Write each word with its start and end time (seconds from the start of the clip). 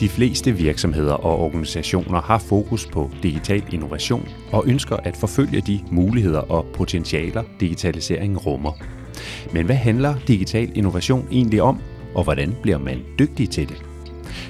De 0.00 0.08
fleste 0.08 0.52
virksomheder 0.52 1.12
og 1.12 1.38
organisationer 1.38 2.20
har 2.20 2.38
fokus 2.38 2.86
på 2.86 3.10
digital 3.22 3.62
innovation 3.72 4.28
og 4.52 4.64
ønsker 4.66 4.96
at 4.96 5.16
forfølge 5.16 5.60
de 5.60 5.80
muligheder 5.90 6.40
og 6.40 6.66
potentialer, 6.74 7.42
digitaliseringen 7.60 8.38
rummer. 8.38 8.72
Men 9.52 9.66
hvad 9.66 9.76
handler 9.76 10.14
digital 10.28 10.72
innovation 10.74 11.28
egentlig 11.32 11.62
om, 11.62 11.80
og 12.14 12.24
hvordan 12.24 12.56
bliver 12.62 12.78
man 12.78 13.04
dygtig 13.18 13.50
til 13.50 13.68
det? 13.68 13.82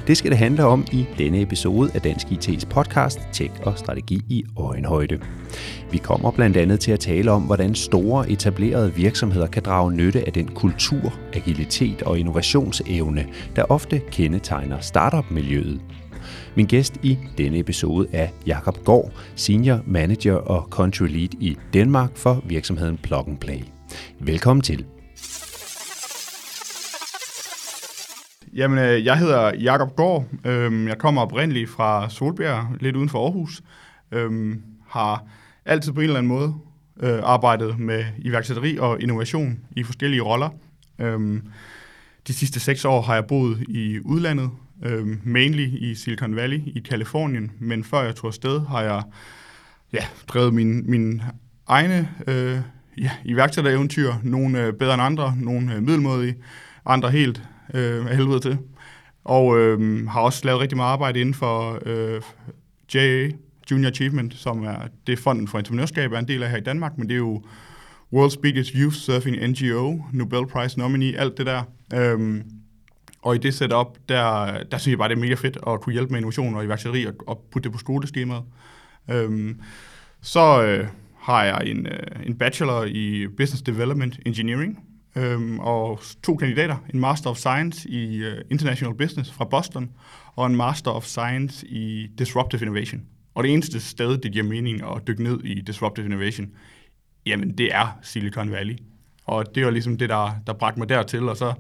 Det 0.07 0.17
skal 0.17 0.31
det 0.31 0.39
handle 0.39 0.65
om 0.65 0.87
i 0.93 1.07
denne 1.19 1.41
episode 1.41 1.91
af 1.95 2.01
Dansk 2.01 2.27
IT's 2.27 2.67
podcast 2.71 3.21
Tech 3.33 3.53
og 3.63 3.79
Strategi 3.79 4.21
i 4.29 4.45
Øjenhøjde. 4.57 5.19
Vi 5.93 5.99
kommer 5.99 6.31
blandt 6.31 6.57
andet 6.57 6.81
til 6.81 6.93
at 6.93 7.01
tale 7.01 7.31
om, 7.31 7.43
hvordan 7.43 7.75
store 7.75 8.31
etablerede 8.31 8.95
virksomheder 8.95 9.47
kan 9.47 9.63
drage 9.63 9.93
nytte 9.93 10.27
af 10.27 10.33
den 10.33 10.49
kultur, 10.49 11.15
agilitet 11.33 12.03
og 12.03 12.19
innovationsevne, 12.19 13.27
der 13.57 13.63
ofte 13.63 14.01
kendetegner 14.11 14.81
startup-miljøet. 14.81 15.81
Min 16.57 16.67
gæst 16.67 16.97
i 17.03 17.19
denne 17.39 17.59
episode 17.59 18.09
er 18.13 18.29
Jakob 18.47 18.85
Gård, 18.85 19.13
Senior 19.35 19.81
Manager 19.87 20.35
og 20.35 20.69
Country 20.71 21.07
Lead 21.07 21.35
i 21.41 21.57
Danmark 21.75 22.17
for 22.17 22.43
virksomheden 22.45 22.97
Plug 22.97 23.29
and 23.29 23.39
Play. 23.39 23.61
Velkommen 24.21 24.63
til. 24.63 24.85
Jamen, 28.55 28.79
øh, 28.79 29.05
jeg 29.05 29.19
hedder 29.19 29.53
Jakob 29.55 29.97
Gård. 29.97 30.25
Øhm, 30.45 30.89
jeg 30.89 30.99
kommer 30.99 31.23
oprindeligt 31.23 31.71
fra 31.71 32.11
Solbjerg, 32.11 32.67
lidt 32.81 32.97
uden 32.97 33.09
for 33.09 33.25
Aarhus. 33.25 33.63
Øhm, 34.13 34.63
har 34.89 35.25
altid 35.69 35.93
på 35.93 36.01
en 36.01 36.05
eller 36.05 36.19
anden 36.19 36.29
måde 36.29 36.55
øh, 37.01 37.21
arbejdet 37.23 37.79
med 37.79 38.05
iværksætteri 38.19 38.79
og 38.79 39.03
innovation 39.03 39.59
i 39.77 39.83
forskellige 39.83 40.23
roller. 40.23 40.51
Øhm, 40.99 41.43
de 42.27 42.35
sidste 42.35 42.61
seks 42.61 42.85
år 42.85 43.03
har 43.03 43.15
jeg 43.15 43.27
boet 43.27 43.65
i 43.69 44.01
udlandet, 44.05 44.51
øhm, 44.85 45.21
mainly 45.25 45.69
i 45.79 45.95
Silicon 45.95 46.37
Valley 46.37 46.63
i 46.67 46.81
Kalifornien, 46.89 47.53
men 47.59 47.85
før 47.85 48.03
jeg 48.03 48.15
tog 48.15 48.29
afsted, 48.29 48.61
har 48.61 48.83
jeg 48.83 49.03
ja, 49.93 50.05
drevet 50.29 50.55
min, 50.55 50.91
min 50.91 51.23
egne 51.67 52.09
øh, 52.27 52.59
ja, 52.99 53.11
iværksættereventyr. 53.25 54.13
Nogle 54.23 54.65
øh, 54.65 54.73
bedre 54.73 54.95
end 54.95 55.03
andre, 55.03 55.35
nogle 55.37 55.75
øh, 55.75 55.83
middelmådige, 55.83 56.37
andre 56.87 57.11
helt 57.11 57.43
øh, 57.75 58.07
af 58.07 58.17
helvede 58.17 58.41
til. 58.41 58.59
Og 59.25 59.59
øh, 59.59 60.07
har 60.09 60.21
også 60.21 60.41
lavet 60.45 60.61
rigtig 60.61 60.77
meget 60.77 60.93
arbejde 60.93 61.21
inden 61.21 61.35
for 61.35 61.79
øh, 61.87 62.23
JA, 62.95 63.31
Junior 63.71 63.91
Achievement, 63.91 64.35
som 64.35 64.65
er 64.65 64.77
det 65.07 65.19
fonden 65.19 65.49
for 65.49 65.59
entreprenørskab 65.59 66.13
er 66.13 66.19
en 66.19 66.29
del 66.29 66.43
af 66.43 66.51
her 66.51 66.57
i 66.57 66.61
Danmark, 66.61 66.99
men 66.99 67.09
det 67.09 67.15
er 67.15 67.19
jo 67.19 67.43
World's 68.15 68.41
Biggest 68.41 68.71
Youth 68.75 68.97
Surfing 68.97 69.37
NGO, 69.37 69.99
Nobel 70.13 70.47
Prize 70.47 70.79
nominee, 70.79 71.19
alt 71.19 71.39
det 71.39 71.47
der. 71.47 71.63
Øhm, 71.95 72.43
og 73.23 73.35
i 73.35 73.39
det 73.39 73.55
setup, 73.55 73.99
der, 74.09 74.63
der 74.65 74.79
synes 74.79 74.93
jeg 74.93 74.99
bare, 74.99 75.09
det 75.09 75.17
er 75.17 75.21
mega 75.21 75.35
fedt 75.35 75.59
at 75.67 75.81
kunne 75.81 75.93
hjælpe 75.93 76.11
med 76.11 76.19
innovation 76.19 76.55
og 76.55 76.65
iværksætteri 76.65 77.07
og, 77.07 77.15
og 77.27 77.49
putte 77.53 77.69
det 77.69 77.73
på 77.73 77.79
skoleskemaet. 77.79 78.43
Øhm, 79.11 79.61
så 80.21 80.63
øh, 80.63 80.87
har 81.19 81.45
jeg 81.45 81.63
en, 81.67 81.87
øh, 81.87 82.27
en 82.27 82.39
bachelor 82.39 82.85
i 82.85 83.27
Business 83.37 83.63
Development 83.63 84.19
Engineering, 84.27 84.79
øhm, 85.17 85.59
og 85.59 86.01
to 86.23 86.37
kandidater, 86.37 86.77
en 86.95 87.01
Master 87.01 87.31
of 87.31 87.37
Science 87.37 87.89
i 87.89 88.27
uh, 88.27 88.33
International 88.51 88.95
Business 88.95 89.33
fra 89.33 89.45
Boston, 89.45 89.91
og 90.37 90.47
en 90.47 90.57
Master 90.57 90.91
of 90.91 91.05
Science 91.05 91.67
i 91.67 92.07
Disruptive 92.19 92.61
Innovation. 92.61 93.03
Og 93.39 93.45
det 93.45 93.53
eneste 93.53 93.81
sted, 93.81 94.19
det 94.19 94.33
giver 94.33 94.45
mening 94.45 94.83
at 94.83 95.07
dykke 95.07 95.23
ned 95.23 95.41
i 95.45 95.61
Disruptive 95.61 96.07
Innovation, 96.07 96.47
jamen 97.27 97.59
det 97.59 97.75
er 97.75 97.99
Silicon 98.03 98.51
Valley. 98.51 98.77
Og 99.25 99.55
det 99.55 99.65
var 99.65 99.71
ligesom 99.71 99.99
det, 99.99 100.09
der, 100.09 100.31
der 100.47 100.53
bragte 100.53 100.79
mig 100.79 100.89
dertil, 100.89 101.29
og 101.29 101.37
så 101.37 101.53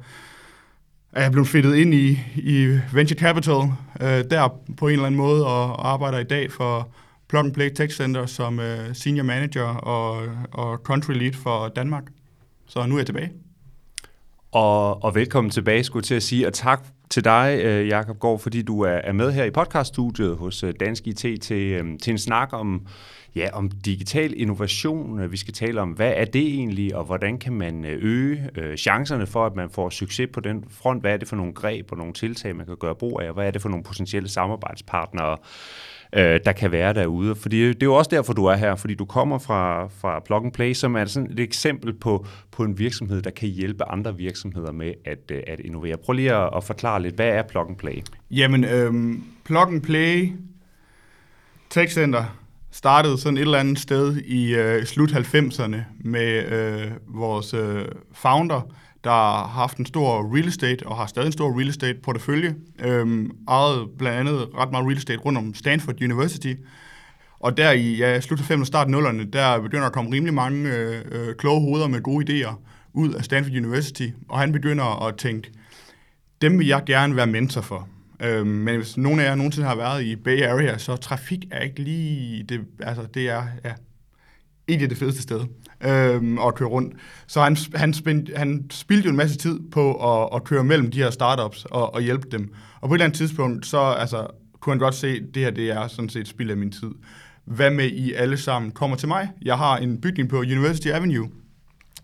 er 1.13 1.23
jeg 1.23 1.33
blevet 1.33 1.49
fedtet 1.49 1.75
ind 1.75 1.95
i, 1.95 2.19
i 2.37 2.79
Venture 2.93 3.19
Capital 3.19 3.57
øh, 4.01 4.25
der 4.31 4.49
på 4.77 4.89
en 4.89 4.93
eller 4.93 5.07
anden 5.07 5.19
måde, 5.19 5.47
og 5.47 5.93
arbejder 5.93 6.19
i 6.19 6.25
dag 6.25 6.53
for 6.53 6.91
Plug 7.29 7.45
and 7.45 7.55
Play 7.55 7.71
Tech 7.71 7.97
Center 7.97 8.27
som 8.27 8.61
øh, 8.61 8.95
Senior 8.95 9.25
Manager 9.25 9.67
og, 9.67 10.29
og 10.53 10.77
Country 10.77 11.13
Lead 11.13 11.33
for 11.33 11.69
Danmark. 11.69 12.05
Så 12.67 12.87
nu 12.87 12.95
er 12.95 12.99
jeg 12.99 13.07
tilbage. 13.07 13.33
Og, 14.53 15.05
og 15.05 15.15
velkommen 15.15 15.51
tilbage, 15.51 15.85
skulle 15.85 16.01
jeg 16.01 16.07
til 16.07 16.15
at 16.15 16.23
sige, 16.23 16.47
og 16.47 16.53
tak 16.53 16.87
til 17.11 17.25
dig, 17.25 17.61
øh, 17.63 17.89
Jakob 17.89 18.19
Gård, 18.19 18.39
fordi 18.39 18.63
du 18.63 18.81
er 18.81 19.13
med 19.13 19.33
her 19.33 19.45
i 19.45 19.51
podcaststudiet 19.51 20.37
hos 20.37 20.63
øh, 20.63 20.75
Dansk 20.81 21.07
IT 21.07 21.43
til, 21.43 21.73
øh, 21.73 21.99
til 22.03 22.11
en 22.11 22.19
snak 22.19 22.53
om, 22.53 22.87
ja, 23.37 23.49
om 23.53 23.71
digital 23.71 24.41
innovation. 24.41 25.31
Vi 25.31 25.37
skal 25.37 25.55
tale 25.55 25.81
om, 25.81 25.91
hvad 25.91 26.13
er 26.17 26.25
det 26.25 26.47
egentlig, 26.47 26.97
og 26.97 27.05
hvordan 27.05 27.39
kan 27.39 27.53
man 27.53 27.85
øge 27.85 28.51
chancerne 28.77 29.27
for, 29.27 29.47
at 29.47 29.57
man 29.57 29.71
får 29.71 29.91
succes 29.91 30.29
på 30.33 30.41
den 30.41 30.65
front? 30.71 31.01
Hvad 31.01 31.13
er 31.13 31.17
det 31.17 31.29
for 31.29 31.37
nogle 31.37 31.53
greb 31.53 31.93
og 31.93 31.99
nogle 31.99 32.13
tiltag, 32.13 32.57
man 32.57 32.67
kan 32.67 32.77
gøre 32.77 32.95
brug 32.95 33.21
af, 33.23 33.29
og 33.29 33.35
hvad 33.35 33.47
er 33.47 33.51
det 33.51 33.63
for 33.63 33.69
nogle 33.69 33.85
potentielle 33.85 34.29
samarbejdspartnere, 34.29 35.37
øh, 36.13 36.41
der 36.45 36.53
kan 36.53 36.73
være 36.73 36.95
derude. 36.95 37.35
Fordi 37.35 37.69
det 37.69 37.83
er 37.83 37.87
jo 37.87 37.95
også 37.95 38.09
derfor, 38.11 38.33
du 38.33 38.45
er 38.45 38.57
her, 38.57 38.75
fordi 38.77 38.95
du 38.95 39.05
kommer 39.05 39.39
fra, 39.39 39.87
fra 39.87 40.21
Plug 40.21 40.45
and 40.45 40.53
Play, 40.53 40.73
som 40.73 40.97
er 40.97 41.05
sådan 41.05 41.31
et 41.31 41.41
eksempel 41.41 41.93
på, 41.93 42.27
på 42.51 42.63
en 42.63 42.79
virksomhed, 42.79 43.23
der 43.23 43.31
kan 43.31 43.49
hjælpe 43.49 43.85
andre 43.85 44.17
virksomheder 44.17 44.73
med 44.73 44.93
at, 45.05 45.31
øh, 45.31 45.43
at 45.47 45.61
innovere. 45.61 45.97
Prøv 45.97 46.13
lige 46.13 46.35
at, 46.35 46.51
at 46.57 46.65
forklare 46.65 47.03
lidt, 47.03 47.15
hvad 47.15 47.29
er 47.29 47.43
Plug 47.43 47.69
and 47.69 47.77
Play? 47.77 48.03
Jamen, 48.31 48.65
øhm, 48.65 49.25
Plug 49.45 49.69
and 49.69 49.83
Play 49.83 50.33
Tech 51.71 51.95
Center 51.95 52.25
startede 52.71 53.19
sådan 53.19 53.37
et 53.37 53.41
eller 53.41 53.59
andet 53.59 53.79
sted 53.79 54.17
i 54.17 54.55
øh, 54.55 54.85
slut 54.85 55.13
90'erne 55.13 55.77
med 56.01 56.53
øh, 56.53 56.91
vores 57.07 57.55
øh, 57.55 57.85
founder, 58.13 58.75
der 59.05 59.11
har 59.11 59.47
haft 59.47 59.77
en 59.77 59.87
stor 59.87 60.35
real 60.35 60.49
estate, 60.49 60.87
og 60.87 60.97
har 60.97 61.07
stadig 61.07 61.27
en 61.27 61.33
stor 61.33 61.59
real 61.59 61.69
estate 61.69 61.99
portefølje, 62.03 62.55
øhm, 62.79 63.31
ejet 63.49 63.89
blandt 63.99 64.19
andet 64.19 64.49
ret 64.55 64.71
meget 64.71 64.87
real 64.87 64.97
estate 64.97 65.19
rundt 65.19 65.39
om 65.39 65.55
Stanford 65.55 66.03
University, 66.03 66.55
og 67.41 67.57
der 67.57 67.73
i 67.73 67.97
ja, 67.97 68.21
slut 68.21 68.41
af 68.41 68.51
5'erne 68.51 68.61
og 68.61 68.67
start 68.67 68.89
0'erne, 68.89 69.31
der 69.31 69.61
begynder 69.61 69.87
at 69.87 69.93
komme 69.93 70.13
rimelig 70.13 70.35
mange 70.35 70.71
øh, 70.71 71.05
øh, 71.13 71.35
kloge 71.35 71.61
hoveder 71.61 71.87
med 71.89 72.03
gode 72.03 72.45
idéer 72.45 72.55
ud 72.93 73.13
af 73.13 73.25
Stanford 73.25 73.57
University, 73.57 74.09
og 74.29 74.39
han 74.39 74.53
begynder 74.53 75.07
at 75.07 75.17
tænke, 75.17 75.51
dem 76.43 76.59
vil 76.59 76.67
jeg 76.67 76.83
gerne 76.87 77.17
være 77.17 77.27
mentor 77.27 77.61
for. 77.61 77.89
Øhm, 78.23 78.47
men 78.47 78.77
hvis 78.77 78.97
nogen 78.97 79.21
af 79.21 79.25
jer 79.25 79.35
nogensinde 79.35 79.69
har 79.69 79.77
været 79.77 80.05
i 80.05 80.17
Bay 80.17 80.43
Area, 80.43 80.79
så 80.79 80.97
trafik 80.97 81.45
er 81.51 81.61
ikke 81.61 81.83
lige, 81.83 82.43
det, 82.43 82.61
altså 82.81 83.07
det 83.15 83.29
er 83.29 83.43
ja, 83.65 83.73
egentlig 84.69 84.91
det 84.91 84.99
fedeste 84.99 85.23
sted 85.23 85.41
øhm, 85.81 86.39
at 86.39 86.55
køre 86.55 86.69
rundt. 86.69 86.95
Så 87.27 87.41
han, 87.43 87.57
han, 87.75 87.95
spind, 87.95 88.37
han 88.37 88.67
spildte 88.71 89.05
jo 89.05 89.11
en 89.11 89.17
masse 89.17 89.39
tid 89.39 89.61
på 89.73 89.95
at, 89.95 90.29
at 90.35 90.45
køre 90.45 90.65
mellem 90.65 90.91
de 90.91 90.99
her 90.99 91.11
startups 91.11 91.65
og, 91.65 91.95
og 91.95 92.03
hjælpe 92.03 92.29
dem. 92.31 92.55
Og 92.81 92.89
på 92.89 92.95
et 92.95 92.97
eller 92.97 93.05
andet 93.05 93.19
tidspunkt, 93.19 93.67
så 93.67 93.81
altså, 93.81 94.27
kunne 94.61 94.73
han 94.73 94.79
godt 94.79 94.95
se, 94.95 95.09
at 95.09 95.35
det 95.35 95.43
her 95.43 95.51
det 95.51 95.71
er 95.71 95.89
sådan 95.89 96.09
set 96.09 96.29
spild 96.29 96.51
af 96.51 96.57
min 96.57 96.73
tid. 96.73 96.91
Hvad 97.45 97.71
med 97.71 97.85
I 97.85 98.13
alle 98.13 98.37
sammen 98.37 98.71
kommer 98.71 98.97
til 98.97 99.09
mig? 99.09 99.31
Jeg 99.43 99.59
har 99.59 99.77
en 99.77 100.01
bygning 100.01 100.29
på 100.29 100.39
University 100.39 100.89
Avenue. 100.89 101.29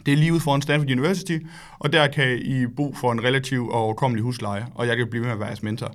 Det 0.06 0.12
er 0.12 0.16
lige 0.16 0.32
ude 0.32 0.40
foran 0.40 0.62
Stanford 0.62 0.90
University, 0.90 1.38
og 1.78 1.92
der 1.92 2.06
kan 2.06 2.38
I 2.38 2.66
bo 2.66 2.94
for 2.94 3.12
en 3.12 3.24
relativ 3.24 3.68
og 3.68 3.74
overkommelig 3.74 4.22
husleje, 4.22 4.66
og 4.74 4.86
jeg 4.86 4.96
kan 4.96 5.10
blive 5.10 5.24
med 5.24 5.32
at 5.32 5.38
være 5.38 5.48
jeres 5.48 5.62
mentor. 5.62 5.94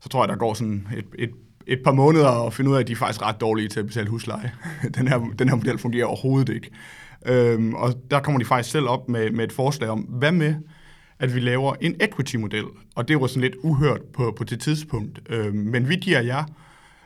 Så 0.00 0.08
tror 0.08 0.22
jeg, 0.22 0.28
der 0.28 0.36
går 0.36 0.54
sådan 0.54 0.88
et, 0.96 1.04
et 1.18 1.30
et 1.66 1.80
par 1.84 1.92
måneder 1.92 2.28
og 2.28 2.52
finde 2.52 2.70
ud 2.70 2.76
af, 2.76 2.80
at 2.80 2.86
de 2.86 2.92
er 2.92 2.96
faktisk 2.96 3.22
ret 3.22 3.40
dårlige 3.40 3.68
til 3.68 3.80
at 3.80 3.86
betale 3.86 4.08
husleje. 4.08 4.52
Den 4.96 5.08
her, 5.08 5.18
den 5.38 5.48
her 5.48 5.56
model 5.56 5.78
fungerer 5.78 6.06
overhovedet 6.06 6.48
ikke. 6.48 6.70
Øhm, 7.26 7.74
og 7.74 7.94
der 8.10 8.20
kommer 8.20 8.38
de 8.38 8.44
faktisk 8.44 8.70
selv 8.70 8.88
op 8.88 9.08
med, 9.08 9.30
med 9.30 9.44
et 9.44 9.52
forslag 9.52 9.90
om, 9.90 10.00
hvad 10.00 10.32
med, 10.32 10.54
at 11.18 11.34
vi 11.34 11.40
laver 11.40 11.74
en 11.80 11.96
equity-model. 12.00 12.64
Og 12.96 13.08
det 13.08 13.20
var 13.20 13.26
sådan 13.26 13.42
lidt 13.42 13.56
uhørt 13.62 14.00
på, 14.12 14.34
på 14.38 14.44
det 14.44 14.60
tidspunkt. 14.60 15.20
Øhm, 15.28 15.56
men 15.56 15.88
vi 15.88 15.96
giver 15.96 16.20
jer 16.20 16.44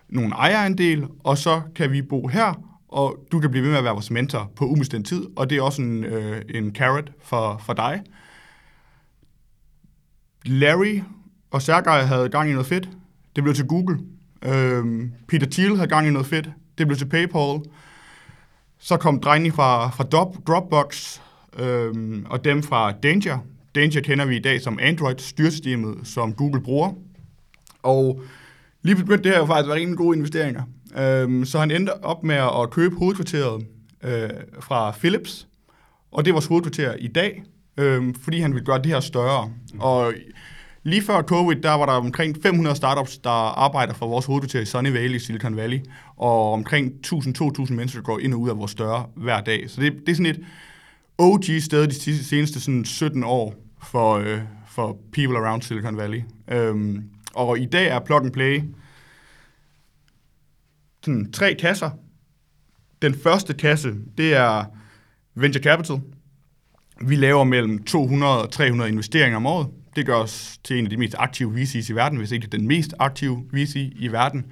nogle 0.08 0.34
ejerandel, 0.34 1.06
og 1.24 1.38
så 1.38 1.60
kan 1.74 1.92
vi 1.92 2.02
bo 2.02 2.26
her, 2.26 2.62
og 2.88 3.18
du 3.32 3.40
kan 3.40 3.50
blive 3.50 3.62
ved 3.62 3.70
med 3.70 3.78
at 3.78 3.84
være 3.84 3.92
vores 3.92 4.10
mentor 4.10 4.52
på 4.56 4.64
ubestemt 4.64 5.06
tid, 5.06 5.26
og 5.36 5.50
det 5.50 5.58
er 5.58 5.62
også 5.62 5.82
en, 5.82 6.04
øh, 6.04 6.42
en 6.48 6.74
carrot 6.74 7.10
for, 7.22 7.62
for 7.66 7.72
dig. 7.72 8.02
Larry 10.44 11.00
og 11.50 11.62
Sergej 11.62 12.02
havde 12.02 12.28
gang 12.28 12.48
i 12.48 12.52
noget 12.52 12.66
fedt. 12.66 12.88
Det 13.36 13.44
blev 13.44 13.54
til 13.54 13.66
Google. 13.66 13.98
Øhm, 14.44 15.12
Peter 15.28 15.46
Thiel 15.50 15.76
havde 15.76 15.88
gang 15.88 16.06
i 16.06 16.10
noget 16.10 16.26
fedt. 16.26 16.50
Det 16.78 16.86
blev 16.86 16.98
til 16.98 17.08
PayPal. 17.08 17.60
Så 18.78 18.96
kom 18.96 19.20
drengene 19.20 19.54
fra, 19.54 19.90
fra 19.90 20.04
Dropbox 20.46 21.20
øhm, 21.58 22.26
og 22.30 22.44
dem 22.44 22.62
fra 22.62 22.92
Danger. 22.92 23.38
Danger 23.74 24.00
kender 24.00 24.24
vi 24.24 24.36
i 24.36 24.42
dag 24.42 24.60
som 24.60 24.78
Android-styrsystemet, 24.82 25.98
som 26.04 26.32
Google 26.32 26.62
bruger. 26.62 26.92
Og 27.82 28.22
lige 28.82 28.96
begyndte 28.96 29.24
det 29.24 29.32
her 29.32 29.38
jo 29.38 29.46
faktisk 29.46 29.64
at 29.64 29.68
være 29.68 29.78
rimelig 29.78 29.98
gode 29.98 30.16
investeringer. 30.16 30.62
Øhm, 30.98 31.44
så 31.44 31.58
han 31.58 31.70
endte 31.70 32.04
op 32.04 32.24
med 32.24 32.36
at 32.36 32.70
købe 32.70 32.96
hovedkvarteret 32.96 33.66
øh, 34.02 34.30
fra 34.60 34.90
Philips, 34.90 35.48
og 36.12 36.24
det 36.24 36.30
er 36.30 36.32
vores 36.32 36.46
hovedkvarter 36.46 36.94
i 36.94 37.08
dag, 37.08 37.42
øh, 37.76 38.14
fordi 38.22 38.40
han 38.40 38.54
ville 38.54 38.66
gøre 38.66 38.78
det 38.78 38.86
her 38.86 39.00
større. 39.00 39.52
Og 39.78 40.14
lige 40.86 41.02
før 41.02 41.22
covid, 41.22 41.56
der 41.56 41.70
var 41.70 41.86
der 41.86 41.92
omkring 41.92 42.36
500 42.42 42.76
startups, 42.76 43.18
der 43.18 43.30
arbejder 43.30 43.94
for 43.94 44.06
vores 44.06 44.26
hovedkvarter 44.26 44.60
i 44.60 44.64
Sunny 44.64 44.92
Valley, 44.92 45.18
Silicon 45.18 45.56
Valley, 45.56 45.80
og 46.16 46.52
omkring 46.52 46.92
1000-2000 47.06 47.72
mennesker 47.72 48.00
går 48.00 48.18
ind 48.18 48.34
og 48.34 48.40
ud 48.40 48.48
af 48.50 48.58
vores 48.58 48.74
døre 48.74 49.06
hver 49.14 49.40
dag. 49.40 49.70
Så 49.70 49.80
det, 49.80 49.92
det 49.92 50.08
er 50.08 50.16
sådan 50.16 50.26
et 50.26 50.46
OG-sted 51.18 51.86
de 51.86 52.24
seneste 52.24 52.60
sådan 52.60 52.84
17 52.84 53.24
år 53.24 53.54
for, 53.82 54.14
øh, 54.14 54.40
for 54.68 54.96
people 55.12 55.38
around 55.38 55.62
Silicon 55.62 55.96
Valley. 55.96 56.22
Øhm, 56.48 57.04
og 57.34 57.58
i 57.58 57.66
dag 57.66 57.86
er 57.86 57.98
Plug 57.98 58.24
and 58.24 58.32
Play 58.32 58.62
sådan 61.04 61.32
tre 61.32 61.54
kasser. 61.54 61.90
Den 63.02 63.14
første 63.14 63.54
kasse, 63.54 63.94
det 64.18 64.34
er 64.34 64.64
Venture 65.34 65.62
Capital. 65.62 66.00
Vi 67.00 67.16
laver 67.16 67.44
mellem 67.44 67.84
200 67.84 68.42
og 68.42 68.50
300 68.50 68.90
investeringer 68.90 69.36
om 69.36 69.46
året. 69.46 69.68
Det 69.96 70.06
gør 70.06 70.14
os 70.14 70.58
til 70.64 70.78
en 70.78 70.84
af 70.84 70.90
de 70.90 70.96
mest 70.96 71.14
aktive 71.18 71.54
VC's 71.54 71.92
i 71.92 71.94
verden, 71.94 72.18
hvis 72.18 72.32
ikke 72.32 72.46
den 72.46 72.66
mest 72.66 72.94
aktive 72.98 73.44
VC 73.52 73.92
i 73.96 74.08
verden. 74.08 74.44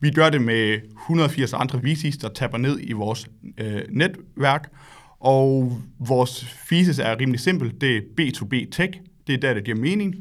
Vi 0.00 0.10
gør 0.10 0.30
det 0.30 0.42
med 0.42 0.78
180 1.00 1.52
andre 1.52 1.78
VC's, 1.78 2.18
der 2.20 2.28
tapper 2.28 2.58
ned 2.58 2.78
i 2.82 2.92
vores 2.92 3.28
øh, 3.58 3.82
netværk, 3.90 4.72
og 5.20 5.78
vores 5.98 6.56
thesis 6.68 6.98
er 6.98 7.20
rimelig 7.20 7.40
simpel. 7.40 7.80
Det 7.80 7.96
er 7.96 8.00
B2B 8.00 8.70
tech. 8.70 8.98
Det 9.26 9.34
er 9.34 9.38
der, 9.38 9.54
det 9.54 9.64
giver 9.64 9.76
mening. 9.76 10.14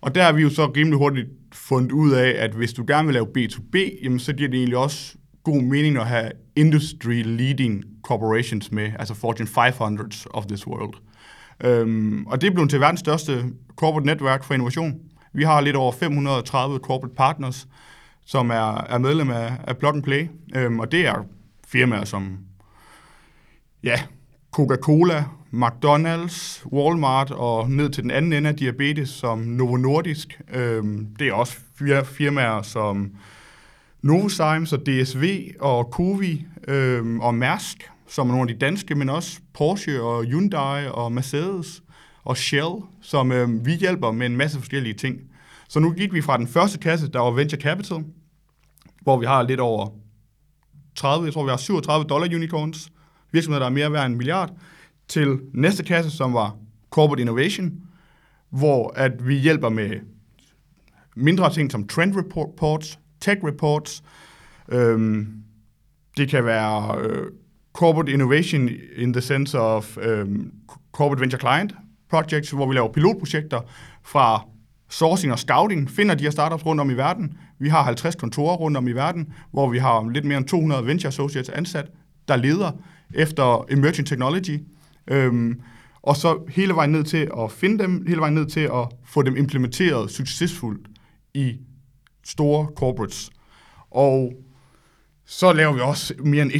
Og 0.00 0.14
der 0.14 0.22
har 0.22 0.32
vi 0.32 0.42
jo 0.42 0.50
så 0.50 0.66
rimelig 0.76 0.98
hurtigt 0.98 1.28
fundet 1.52 1.92
ud 1.92 2.12
af, 2.12 2.34
at 2.38 2.50
hvis 2.50 2.72
du 2.72 2.84
gerne 2.86 3.06
vil 3.06 3.14
lave 3.14 3.26
B2B, 3.38 4.04
jamen 4.04 4.18
så 4.18 4.32
giver 4.32 4.48
det 4.48 4.58
egentlig 4.58 4.78
også 4.78 5.16
god 5.42 5.62
mening 5.62 5.96
at 5.98 6.06
have 6.06 6.30
industry-leading 6.56 8.02
corporations 8.02 8.72
med, 8.72 8.92
altså 8.98 9.14
Fortune 9.14 9.48
500 9.48 10.10
of 10.30 10.46
this 10.46 10.66
world. 10.66 10.94
Øhm, 11.64 12.26
og 12.26 12.40
det 12.40 12.46
er 12.46 12.54
blevet 12.54 12.70
til 12.70 12.80
verdens 12.80 13.00
største 13.00 13.44
corporate 13.76 14.06
netværk 14.06 14.44
for 14.44 14.54
innovation. 14.54 14.94
Vi 15.32 15.42
har 15.42 15.60
lidt 15.60 15.76
over 15.76 15.92
530 15.92 16.78
corporate 16.78 17.14
partners, 17.14 17.68
som 18.26 18.50
er, 18.50 18.84
er 18.84 18.98
medlem 18.98 19.30
af, 19.30 19.52
af 19.66 19.76
Plug 19.76 19.94
and 19.94 20.02
Play, 20.02 20.28
øhm, 20.56 20.80
og 20.80 20.92
det 20.92 21.06
er 21.06 21.26
firmaer 21.66 22.04
som 22.04 22.38
ja, 23.84 24.02
Coca-Cola, 24.56 25.24
McDonald's, 25.52 26.66
Walmart 26.72 27.30
og 27.30 27.70
ned 27.70 27.90
til 27.90 28.02
den 28.02 28.10
anden 28.10 28.32
ende 28.32 28.48
af 28.48 28.56
diabetes 28.56 29.08
som 29.08 29.38
Novo 29.38 29.76
Nordisk. 29.76 30.40
Øhm, 30.54 31.06
det 31.18 31.28
er 31.28 31.32
også 31.32 31.56
firmaer 32.04 32.62
som 32.62 33.12
Novozymes 34.02 34.72
og 34.72 34.86
DSV 34.86 35.50
og 35.60 35.88
Covi 35.92 36.46
øh, 36.68 37.16
og 37.18 37.34
Mærsk, 37.34 37.90
som 38.10 38.28
er 38.28 38.32
nogle 38.32 38.50
af 38.50 38.58
de 38.58 38.66
danske, 38.66 38.94
men 38.94 39.08
også 39.08 39.40
Porsche 39.54 40.02
og 40.02 40.24
Hyundai 40.24 40.86
og 40.86 41.12
Mercedes 41.12 41.82
og 42.24 42.36
Shell, 42.36 42.74
som 43.02 43.32
øh, 43.32 43.66
vi 43.66 43.72
hjælper 43.72 44.12
med 44.12 44.26
en 44.26 44.36
masse 44.36 44.58
forskellige 44.58 44.94
ting. 44.94 45.20
Så 45.68 45.80
nu 45.80 45.92
gik 45.92 46.12
vi 46.12 46.22
fra 46.22 46.36
den 46.36 46.48
første 46.48 46.78
kasse, 46.78 47.08
der 47.08 47.18
var 47.18 47.30
Venture 47.30 47.60
Capital, 47.60 48.04
hvor 49.02 49.18
vi 49.18 49.26
har 49.26 49.42
lidt 49.42 49.60
over 49.60 49.88
30, 50.94 51.24
jeg 51.24 51.32
tror 51.32 51.44
vi 51.44 51.50
har 51.50 51.56
37 51.56 52.04
dollar 52.04 52.34
unicorns, 52.34 52.92
virksomheder, 53.32 53.58
der 53.58 53.66
er 53.66 53.74
mere 53.74 53.92
værd 53.92 54.06
end 54.06 54.12
en 54.12 54.18
milliard, 54.18 54.56
til 55.08 55.38
næste 55.54 55.84
kasse, 55.84 56.10
som 56.10 56.34
var 56.34 56.56
Corporate 56.90 57.20
Innovation, 57.20 57.72
hvor 58.50 58.92
at 58.96 59.28
vi 59.28 59.38
hjælper 59.38 59.68
med 59.68 59.90
mindre 61.16 61.52
ting 61.52 61.72
som 61.72 61.88
trend 61.88 62.14
reports, 62.16 62.98
tech 63.20 63.44
reports. 63.44 64.02
Øhm, 64.68 65.42
det 66.16 66.28
kan 66.28 66.44
være 66.44 67.00
øh, 67.00 67.26
corporate 67.80 68.12
innovation 68.12 68.68
in 68.96 69.12
the 69.12 69.20
sense 69.20 69.58
of 69.58 69.98
øhm, 70.02 70.52
corporate 70.92 71.20
venture 71.20 71.38
client 71.38 71.74
projects, 72.10 72.50
hvor 72.50 72.66
vi 72.68 72.74
laver 72.74 72.92
pilotprojekter 72.92 73.60
fra 74.02 74.42
sourcing 74.90 75.32
og 75.32 75.38
scouting, 75.38 75.90
finder 75.90 76.14
de 76.14 76.24
her 76.24 76.30
startups 76.30 76.66
rundt 76.66 76.80
om 76.80 76.90
i 76.90 76.94
verden. 76.94 77.38
Vi 77.58 77.68
har 77.68 77.82
50 77.82 78.14
kontorer 78.14 78.56
rundt 78.56 78.76
om 78.76 78.88
i 78.88 78.92
verden, 78.92 79.32
hvor 79.52 79.68
vi 79.68 79.78
har 79.78 80.10
lidt 80.10 80.24
mere 80.24 80.38
end 80.38 80.46
200 80.46 80.86
venture 80.86 81.08
associates 81.08 81.48
ansat, 81.48 81.86
der 82.28 82.36
leder 82.36 82.72
efter 83.14 83.64
emerging 83.70 84.06
technology. 84.06 84.60
Øhm, 85.06 85.60
og 86.02 86.16
så 86.16 86.38
hele 86.48 86.74
vejen 86.74 86.90
ned 86.90 87.04
til 87.04 87.30
at 87.38 87.52
finde 87.52 87.82
dem, 87.82 88.06
hele 88.06 88.20
vejen 88.20 88.34
ned 88.34 88.46
til 88.46 88.60
at 88.60 88.88
få 89.04 89.22
dem 89.22 89.36
implementeret 89.36 90.10
succesfuldt 90.10 90.88
i 91.34 91.56
store 92.24 92.66
corporates. 92.76 93.30
Og 93.90 94.32
så 95.32 95.52
laver 95.52 95.72
vi 95.72 95.80
også 95.80 96.14
mere 96.24 96.42
end 96.42 96.52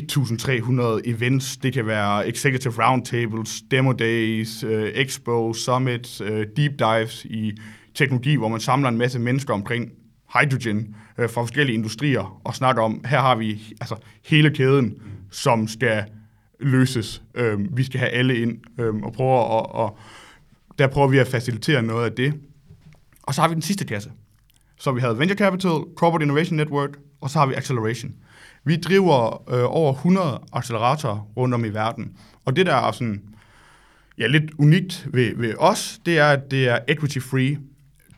1.300 1.05 1.11
events. 1.11 1.56
Det 1.56 1.72
kan 1.72 1.87
være 1.87 2.28
executive 2.28 2.84
roundtables, 2.84 3.62
demo 3.70 3.93
days, 3.93 4.64
uh, 4.64 4.70
expo, 4.72 5.52
summits, 5.55 6.20
uh, 6.20 6.28
deep 6.28 6.78
dives 6.78 7.25
i 7.25 7.52
teknologi, 7.94 8.34
hvor 8.34 8.49
man 8.49 8.61
samler 8.61 8.88
en 8.88 8.99
masse 8.99 9.19
mennesker 9.19 9.55
omkring 9.55 9.90
hydrogen 10.38 10.96
uh, 11.19 11.31
fra 11.31 11.43
forskellige 11.43 11.75
industrier 11.75 12.40
og 12.44 12.55
snakker 12.55 12.82
om, 12.82 13.05
her 13.05 13.20
har 13.20 13.34
vi 13.34 13.75
altså 13.81 13.96
hele 14.25 14.50
kæden, 14.50 14.94
som 15.31 15.69
skal 15.69 16.05
løses. 16.61 17.23
Uh, 17.40 17.76
vi 17.76 17.84
skal 17.84 18.00
have 18.00 18.11
alle 18.11 18.38
ind 18.38 18.58
uh, 18.78 19.02
og 19.02 19.12
prøve 19.12 19.38
at, 19.38 19.66
og 19.70 19.99
der 20.78 20.87
prøver 20.87 21.08
vi 21.08 21.19
at 21.19 21.28
facilitere 21.28 21.82
noget 21.82 22.05
af 22.05 22.12
det. 22.12 22.34
Og 23.23 23.34
så 23.34 23.40
har 23.40 23.49
vi 23.49 23.55
den 23.55 23.62
sidste 23.62 23.84
kasse, 23.84 24.11
så 24.78 24.93
vi 24.93 25.00
havde 25.00 25.19
Venture 25.19 25.38
Capital, 25.38 25.70
Corporate 25.96 26.23
Innovation 26.23 26.56
Network, 26.56 26.90
og 27.20 27.31
så 27.31 27.38
har 27.38 27.46
vi 27.46 27.55
Acceleration. 27.55 28.14
Vi 28.65 28.77
driver 28.77 29.51
øh, 29.51 29.65
over 29.65 29.93
100 29.93 30.43
acceleratorer 30.53 31.31
rundt 31.37 31.55
om 31.55 31.65
i 31.65 31.69
verden. 31.69 32.17
Og 32.45 32.57
det, 32.57 32.67
der 32.67 32.75
er 32.75 32.93
sådan, 32.93 33.23
ja, 34.19 34.27
lidt 34.27 34.51
unikt 34.59 35.09
ved, 35.12 35.37
ved 35.37 35.55
os, 35.59 36.01
det 36.07 36.19
er, 36.19 36.29
at 36.29 36.51
det 36.51 36.69
er 36.69 36.79
equity-free. 36.89 37.59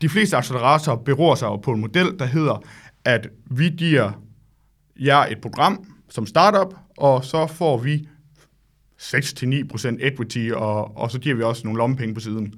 De 0.01 0.09
fleste 0.09 0.37
acceleratorer 0.37 0.97
beror 0.97 1.35
sig 1.35 1.49
på 1.63 1.71
en 1.71 1.81
model, 1.81 2.19
der 2.19 2.25
hedder, 2.25 2.63
at 3.05 3.27
vi 3.45 3.69
giver 3.69 4.11
jer 4.99 5.25
et 5.25 5.41
program 5.41 5.85
som 6.09 6.25
startup, 6.25 6.73
og 6.97 7.23
så 7.23 7.47
får 7.47 7.77
vi 7.77 8.07
6-9% 9.01 9.97
equity, 9.99 10.49
og, 10.55 10.97
og 10.97 11.11
så 11.11 11.19
giver 11.19 11.35
vi 11.35 11.43
også 11.43 11.61
nogle 11.63 11.77
lommepenge 11.77 12.13
på 12.13 12.19
siden. 12.19 12.53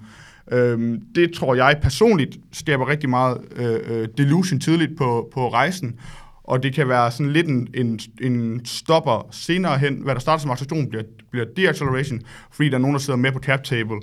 Øhm, 0.52 1.02
det 1.16 1.34
tror 1.34 1.56
jeg 1.56 1.80
personligt 1.82 2.38
skaber 2.52 2.88
rigtig 2.88 3.10
meget 3.10 3.38
øh, 3.56 3.80
øh, 3.86 4.08
delusion 4.18 4.60
tidligt 4.60 4.98
på, 4.98 5.30
på 5.34 5.50
rejsen, 5.50 6.00
og 6.47 6.63
det 6.63 6.74
kan 6.74 6.89
være 6.89 7.12
sådan 7.12 7.33
lidt 7.33 7.47
en, 7.47 7.68
en, 7.74 8.00
en 8.21 8.65
stopper 8.65 9.27
senere 9.31 9.77
hen, 9.77 9.95
hvad 9.95 10.15
der 10.15 10.21
starter 10.21 10.42
som 10.42 10.51
acceleration, 10.51 10.89
bliver, 10.89 11.03
bliver 11.31 11.46
deacceleration, 11.58 12.22
fordi 12.51 12.70
der 12.70 12.75
er 12.75 12.79
nogen, 12.79 12.93
der 12.93 13.00
sidder 13.00 13.17
med 13.17 13.31
på 13.31 13.39
cap 13.39 13.63
table, 13.63 14.00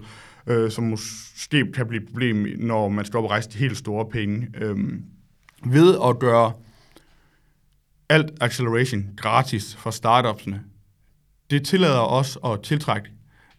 øh, 0.47 0.71
som 0.71 0.85
måske 0.85 1.73
kan 1.75 1.87
blive 1.87 2.03
et 2.03 2.09
problem, 2.09 2.47
når 2.59 2.89
man 2.89 3.05
skal 3.05 3.19
op 3.19 3.25
og 3.25 3.31
rejse 3.31 3.51
de 3.51 3.59
helt 3.59 3.77
store 3.77 4.07
penge. 4.11 4.49
Øh, 4.55 4.77
ved 5.67 5.99
at 6.05 6.19
gøre 6.19 6.53
alt 8.09 8.31
acceleration 8.41 9.05
gratis 9.17 9.77
for 9.77 9.91
startupsene, 9.91 10.63
det 11.51 11.67
tillader 11.67 12.01
os 12.01 12.39
at 12.45 12.63
tiltrække 12.63 13.09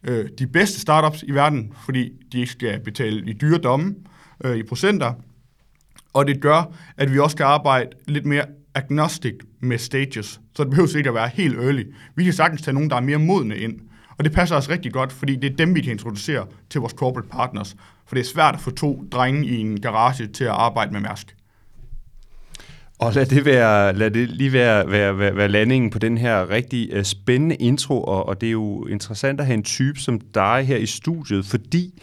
øh, 0.02 0.28
de 0.38 0.46
bedste 0.46 0.80
startups 0.80 1.22
i 1.22 1.30
verden, 1.30 1.72
fordi 1.84 2.12
de 2.32 2.40
ikke 2.40 2.52
skal 2.52 2.80
betale 2.80 3.30
i 3.30 3.32
dyre 3.32 3.58
domme 3.58 3.94
øh, 4.44 4.56
i 4.56 4.62
procenter. 4.62 5.12
Og 6.12 6.26
det 6.26 6.40
gør, 6.40 6.74
at 6.96 7.12
vi 7.12 7.18
også 7.18 7.34
skal 7.34 7.44
arbejde 7.44 7.90
lidt 8.06 8.26
mere 8.26 8.44
agnostic 8.74 9.34
med 9.60 9.78
stages. 9.78 10.40
Så 10.56 10.64
det 10.64 10.70
behøver 10.70 10.96
ikke 10.96 11.08
at 11.08 11.14
være 11.14 11.28
helt 11.28 11.58
early. 11.58 11.84
Vi 12.16 12.24
kan 12.24 12.32
sagtens 12.32 12.62
tage 12.62 12.74
nogen, 12.74 12.90
der 12.90 12.96
er 12.96 13.00
mere 13.00 13.18
modne 13.18 13.56
ind. 13.56 13.80
Og 14.18 14.24
det 14.24 14.32
passer 14.32 14.56
os 14.56 14.70
rigtig 14.70 14.92
godt, 14.92 15.12
fordi 15.12 15.36
det 15.36 15.52
er 15.52 15.56
dem, 15.56 15.74
vi 15.74 15.80
kan 15.80 15.92
introducere 15.92 16.46
til 16.70 16.80
vores 16.80 16.92
corporate 16.92 17.28
partners. 17.28 17.76
For 18.06 18.14
det 18.14 18.20
er 18.20 18.28
svært 18.28 18.54
at 18.54 18.60
få 18.60 18.70
to 18.70 19.04
drenge 19.12 19.46
i 19.46 19.60
en 19.60 19.80
garage 19.80 20.26
til 20.26 20.44
at 20.44 20.50
arbejde 20.50 20.92
med 20.92 21.00
Mærsk. 21.00 21.36
Og 22.98 23.12
lad 23.12 23.26
det, 23.26 23.44
være, 23.44 23.92
lad 23.92 24.10
det 24.10 24.28
lige 24.28 24.52
være, 24.52 24.90
være, 24.90 25.18
være, 25.18 25.36
være 25.36 25.48
landingen 25.48 25.90
på 25.90 25.98
den 25.98 26.18
her 26.18 26.50
rigtig 26.50 26.96
uh, 26.96 27.02
spændende 27.02 27.54
intro, 27.54 28.02
og, 28.02 28.28
og 28.28 28.40
det 28.40 28.46
er 28.46 28.50
jo 28.50 28.86
interessant 28.86 29.40
at 29.40 29.46
have 29.46 29.54
en 29.54 29.62
type 29.62 30.00
som 30.00 30.20
dig 30.20 30.64
her 30.66 30.76
i 30.76 30.86
studiet, 30.86 31.46
fordi 31.46 32.02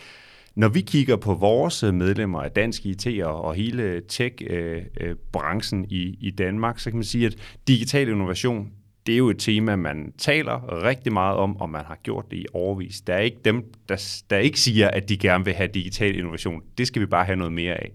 når 0.55 0.69
vi 0.69 0.81
kigger 0.81 1.15
på 1.15 1.33
vores 1.33 1.83
øh, 1.83 1.93
medlemmer 1.93 2.41
af 2.41 2.51
Dansk 2.51 2.85
IT 2.85 3.07
og, 3.23 3.41
og 3.41 3.55
hele 3.55 4.01
tech-branchen 4.07 5.79
øh, 5.79 5.85
øh, 5.85 5.91
i, 5.91 6.17
i 6.21 6.31
Danmark, 6.31 6.79
så 6.79 6.89
kan 6.89 6.97
man 6.97 7.03
sige, 7.03 7.25
at 7.25 7.35
digital 7.67 8.09
innovation, 8.09 8.71
det 9.05 9.13
er 9.13 9.17
jo 9.17 9.29
et 9.29 9.39
tema, 9.39 9.75
man 9.75 10.13
taler 10.17 10.83
rigtig 10.83 11.13
meget 11.13 11.37
om, 11.37 11.57
og 11.57 11.69
man 11.69 11.85
har 11.85 11.99
gjort 12.03 12.25
det 12.31 12.37
i 12.37 12.45
overvis. 12.53 13.01
Der 13.01 13.13
er 13.13 13.19
ikke 13.19 13.39
dem, 13.45 13.73
der, 13.89 14.21
der 14.29 14.37
ikke 14.37 14.59
siger, 14.59 14.87
at 14.87 15.09
de 15.09 15.17
gerne 15.17 15.45
vil 15.45 15.53
have 15.53 15.69
digital 15.73 16.17
innovation. 16.17 16.61
Det 16.77 16.87
skal 16.87 17.01
vi 17.01 17.05
bare 17.05 17.25
have 17.25 17.35
noget 17.35 17.53
mere 17.53 17.73
af. 17.73 17.91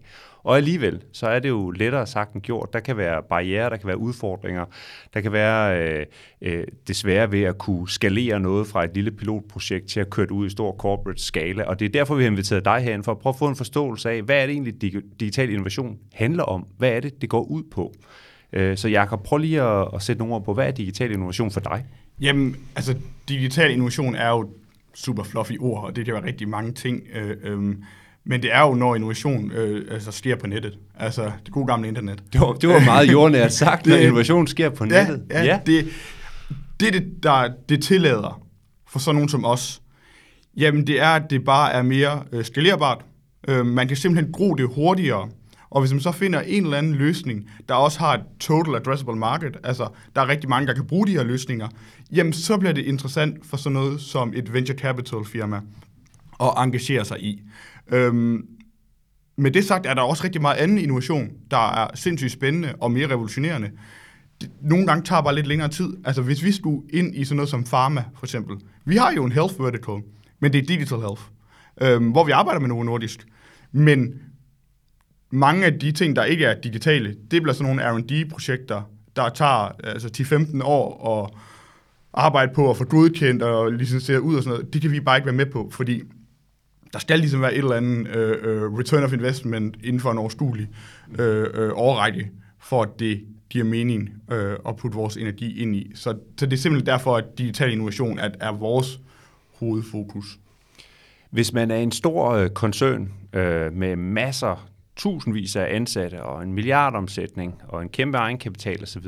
Og 0.46 0.56
alligevel, 0.56 1.02
så 1.12 1.26
er 1.26 1.38
det 1.38 1.48
jo 1.48 1.70
lettere 1.70 2.06
sagt 2.06 2.34
end 2.34 2.42
gjort. 2.42 2.72
Der 2.72 2.80
kan 2.80 2.96
være 2.96 3.22
barriere, 3.22 3.70
der 3.70 3.76
kan 3.76 3.86
være 3.86 3.98
udfordringer, 3.98 4.64
der 5.14 5.20
kan 5.20 5.32
være 5.32 5.80
øh, 5.80 6.06
øh, 6.42 6.64
desværre 6.88 7.32
ved 7.32 7.42
at 7.42 7.58
kunne 7.58 7.88
skalere 7.88 8.40
noget 8.40 8.66
fra 8.66 8.84
et 8.84 8.90
lille 8.94 9.10
pilotprojekt 9.10 9.88
til 9.88 10.00
at 10.00 10.10
køre 10.10 10.26
det 10.26 10.30
ud 10.30 10.46
i 10.46 10.50
stor 10.50 10.76
corporate 10.78 11.22
skala. 11.22 11.64
Og 11.64 11.80
det 11.80 11.84
er 11.84 11.88
derfor, 11.88 12.14
vi 12.14 12.22
har 12.22 12.30
inviteret 12.30 12.64
dig 12.64 12.80
herhen 12.80 13.04
for 13.04 13.12
at 13.12 13.18
prøve 13.18 13.32
at 13.32 13.38
få 13.38 13.48
en 13.48 13.56
forståelse 13.56 14.10
af, 14.10 14.22
hvad 14.22 14.42
er 14.42 14.46
det 14.46 14.52
egentlig 14.52 14.82
digital 15.20 15.50
innovation 15.50 15.98
handler 16.14 16.42
om? 16.42 16.66
Hvad 16.78 16.90
er 16.90 17.00
det, 17.00 17.22
det 17.22 17.28
går 17.28 17.42
ud 17.42 17.62
på? 17.70 17.94
Øh, 18.52 18.76
så 18.76 18.88
Jakob, 18.88 19.22
prøv 19.22 19.38
lige 19.38 19.62
at, 19.62 19.88
at 19.94 20.02
sætte 20.02 20.18
nogle 20.18 20.34
ord 20.34 20.44
på, 20.44 20.54
hvad 20.54 20.66
er 20.66 20.70
digital 20.70 21.10
innovation 21.10 21.50
for 21.50 21.60
dig? 21.60 21.84
Jamen, 22.20 22.56
altså, 22.76 22.96
digital 23.28 23.70
innovation 23.70 24.14
er 24.14 24.28
jo 24.28 24.50
super 24.94 25.22
fluffy 25.22 25.52
ord, 25.60 25.84
og 25.84 25.96
det 25.96 26.04
kan 26.04 26.14
være 26.14 26.24
rigtig 26.24 26.48
mange 26.48 26.72
ting. 26.72 27.02
Øh, 27.14 27.36
øh, 27.42 27.74
men 28.26 28.42
det 28.42 28.54
er 28.54 28.60
jo, 28.60 28.74
når 28.74 28.94
innovation 28.94 29.50
øh, 29.50 29.84
altså, 29.90 30.12
sker 30.12 30.36
på 30.36 30.46
nettet. 30.46 30.78
Altså, 30.98 31.32
det 31.44 31.52
gode 31.52 31.66
gamle 31.66 31.88
internet. 31.88 32.22
Det 32.32 32.40
var, 32.40 32.52
det 32.52 32.68
var 32.68 32.80
meget 32.80 33.12
jordnært 33.12 33.52
sagt, 33.52 33.84
det, 33.84 33.90
når 33.92 33.98
innovation 33.98 34.46
sker 34.46 34.70
på 34.70 34.84
nettet. 34.84 35.22
Ja, 35.30 35.38
ja, 35.38 35.44
ja. 35.44 35.60
Det, 35.66 35.88
det, 36.80 36.92
det, 36.92 37.22
der, 37.22 37.48
det 37.68 37.82
tillader 37.82 38.42
for 38.88 38.98
sådan 38.98 39.14
nogen 39.14 39.28
som 39.28 39.44
os, 39.44 39.82
jamen 40.56 40.86
det 40.86 41.00
er, 41.00 41.08
at 41.08 41.30
det 41.30 41.44
bare 41.44 41.72
er 41.72 41.82
mere 41.82 42.22
øh, 42.32 42.44
skalerbart. 42.44 43.04
Øh, 43.48 43.66
man 43.66 43.88
kan 43.88 43.96
simpelthen 43.96 44.32
gro 44.32 44.54
det 44.54 44.68
hurtigere. 44.74 45.28
Og 45.70 45.80
hvis 45.80 45.92
man 45.92 46.00
så 46.00 46.12
finder 46.12 46.40
en 46.40 46.64
eller 46.64 46.78
anden 46.78 46.94
løsning, 46.94 47.50
der 47.68 47.74
også 47.74 47.98
har 47.98 48.14
et 48.14 48.22
total 48.40 48.74
addressable 48.74 49.16
market, 49.16 49.56
altså 49.64 49.88
der 50.14 50.22
er 50.22 50.28
rigtig 50.28 50.50
mange, 50.50 50.66
der 50.66 50.74
kan 50.74 50.86
bruge 50.86 51.06
de 51.06 51.12
her 51.12 51.24
løsninger, 51.24 51.68
jamen 52.12 52.32
så 52.32 52.58
bliver 52.58 52.72
det 52.72 52.84
interessant 52.84 53.46
for 53.46 53.56
sådan 53.56 53.72
noget 53.72 54.00
som 54.00 54.32
et 54.36 54.52
venture 54.52 54.78
capital 54.78 55.24
firma 55.24 55.60
at 56.40 56.52
engagere 56.56 57.04
sig 57.04 57.22
i. 57.22 57.42
Øhm, 57.92 58.46
med 59.36 59.50
det 59.50 59.64
sagt 59.64 59.86
er 59.86 59.94
der 59.94 60.02
også 60.02 60.24
rigtig 60.24 60.40
meget 60.40 60.56
anden 60.56 60.78
innovation, 60.78 61.30
der 61.50 61.72
er 61.72 61.90
sindssygt 61.94 62.32
spændende 62.32 62.74
og 62.80 62.90
mere 62.90 63.08
revolutionerende. 63.10 63.70
Nogle 64.62 64.86
gange 64.86 65.04
tager 65.04 65.22
bare 65.22 65.34
lidt 65.34 65.46
længere 65.46 65.68
tid. 65.68 65.96
Altså 66.04 66.22
hvis 66.22 66.44
vi 66.44 66.52
skulle 66.52 66.82
ind 66.90 67.14
i 67.14 67.24
sådan 67.24 67.36
noget 67.36 67.48
som 67.48 67.64
pharma, 67.64 68.04
for 68.18 68.26
eksempel. 68.26 68.56
Vi 68.84 68.96
har 68.96 69.12
jo 69.12 69.24
en 69.24 69.32
health 69.32 69.60
vertical, 69.60 70.02
men 70.40 70.52
det 70.52 70.62
er 70.62 70.66
digital 70.66 70.98
health, 70.98 71.22
øhm, 71.80 72.10
hvor 72.10 72.24
vi 72.24 72.32
arbejder 72.32 72.60
med 72.60 72.68
Novo 72.68 72.82
Nordisk. 72.82 73.26
Men 73.72 74.14
mange 75.30 75.66
af 75.66 75.78
de 75.78 75.92
ting, 75.92 76.16
der 76.16 76.24
ikke 76.24 76.44
er 76.44 76.60
digitale, 76.60 77.16
det 77.30 77.42
bliver 77.42 77.54
sådan 77.54 77.76
nogle 77.76 77.92
R&D-projekter, 77.92 78.82
der 79.16 79.28
tager 79.28 79.68
altså 79.84 80.08
10-15 80.18 80.60
år 80.64 81.22
at 81.22 81.40
arbejde 82.12 82.52
på 82.54 82.70
at 82.70 82.76
få 82.76 82.84
godkendt 82.84 83.42
og 83.42 83.72
licenseret 83.72 84.18
ud 84.18 84.36
og 84.36 84.42
sådan 84.42 84.58
noget. 84.58 84.74
Det 84.74 84.82
kan 84.82 84.90
vi 84.90 85.00
bare 85.00 85.16
ikke 85.16 85.26
være 85.26 85.34
med 85.34 85.46
på, 85.46 85.68
fordi 85.72 86.02
der 86.96 87.00
skal 87.00 87.18
ligesom 87.18 87.40
være 87.40 87.52
et 87.52 87.58
eller 87.58 87.76
andet 87.76 88.08
øh, 88.08 88.38
øh, 88.42 88.78
return 88.78 89.04
of 89.04 89.12
investment 89.12 89.76
inden 89.84 90.00
for 90.00 90.10
en 90.10 90.18
overskuelig 90.18 90.68
øh, 91.18 91.46
øh 91.54 91.68
uh, 91.68 91.78
overrække, 91.78 92.30
for 92.58 92.82
at 92.82 92.88
det 92.98 93.24
giver 93.50 93.64
mening 93.64 94.10
øh, 94.32 94.56
at 94.68 94.76
putte 94.76 94.96
vores 94.96 95.16
energi 95.16 95.62
ind 95.62 95.76
i. 95.76 95.92
Så, 95.94 96.18
så 96.38 96.46
det 96.46 96.52
er 96.52 96.56
simpelthen 96.56 96.86
derfor, 96.86 97.16
at 97.16 97.24
digital 97.38 97.72
innovation 97.72 98.18
er, 98.18 98.30
er 98.40 98.52
vores 98.52 99.00
hovedfokus. 99.58 100.38
Hvis 101.30 101.52
man 101.52 101.70
er 101.70 101.76
en 101.76 101.92
stor 101.92 102.30
øh, 102.30 102.50
koncern 102.50 103.12
øh, 103.32 103.72
med 103.72 103.96
masser, 103.96 104.68
tusindvis 104.96 105.56
af 105.56 105.74
ansatte 105.74 106.22
og 106.22 106.42
en 106.42 106.52
milliardomsætning 106.52 107.54
og 107.68 107.82
en 107.82 107.88
kæmpe 107.88 108.18
egenkapital 108.18 108.82
osv., 108.82 109.06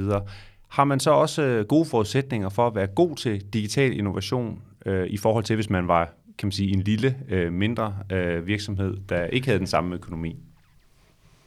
har 0.69 0.85
man 0.85 1.01
så 1.01 1.11
også 1.11 1.43
øh, 1.43 1.67
gode 1.67 1.85
forudsætninger 1.85 2.49
for 2.49 2.67
at 2.67 2.75
være 2.75 2.87
god 2.87 3.17
til 3.17 3.45
digital 3.53 3.99
innovation 3.99 4.63
øh, 4.87 5.07
i 5.07 5.17
forhold 5.17 5.45
til, 5.45 5.57
hvis 5.57 5.71
man 5.71 5.89
var 5.89 6.18
kan 6.39 6.47
man 6.47 6.53
sige, 6.53 6.73
en 6.73 6.83
lille, 6.83 7.17
øh, 7.29 7.53
mindre 7.53 7.95
øh, 8.13 8.47
virksomhed, 8.47 8.97
der 9.09 9.25
ikke 9.25 9.47
havde 9.47 9.59
den 9.59 9.67
samme 9.67 9.95
økonomi? 9.95 10.37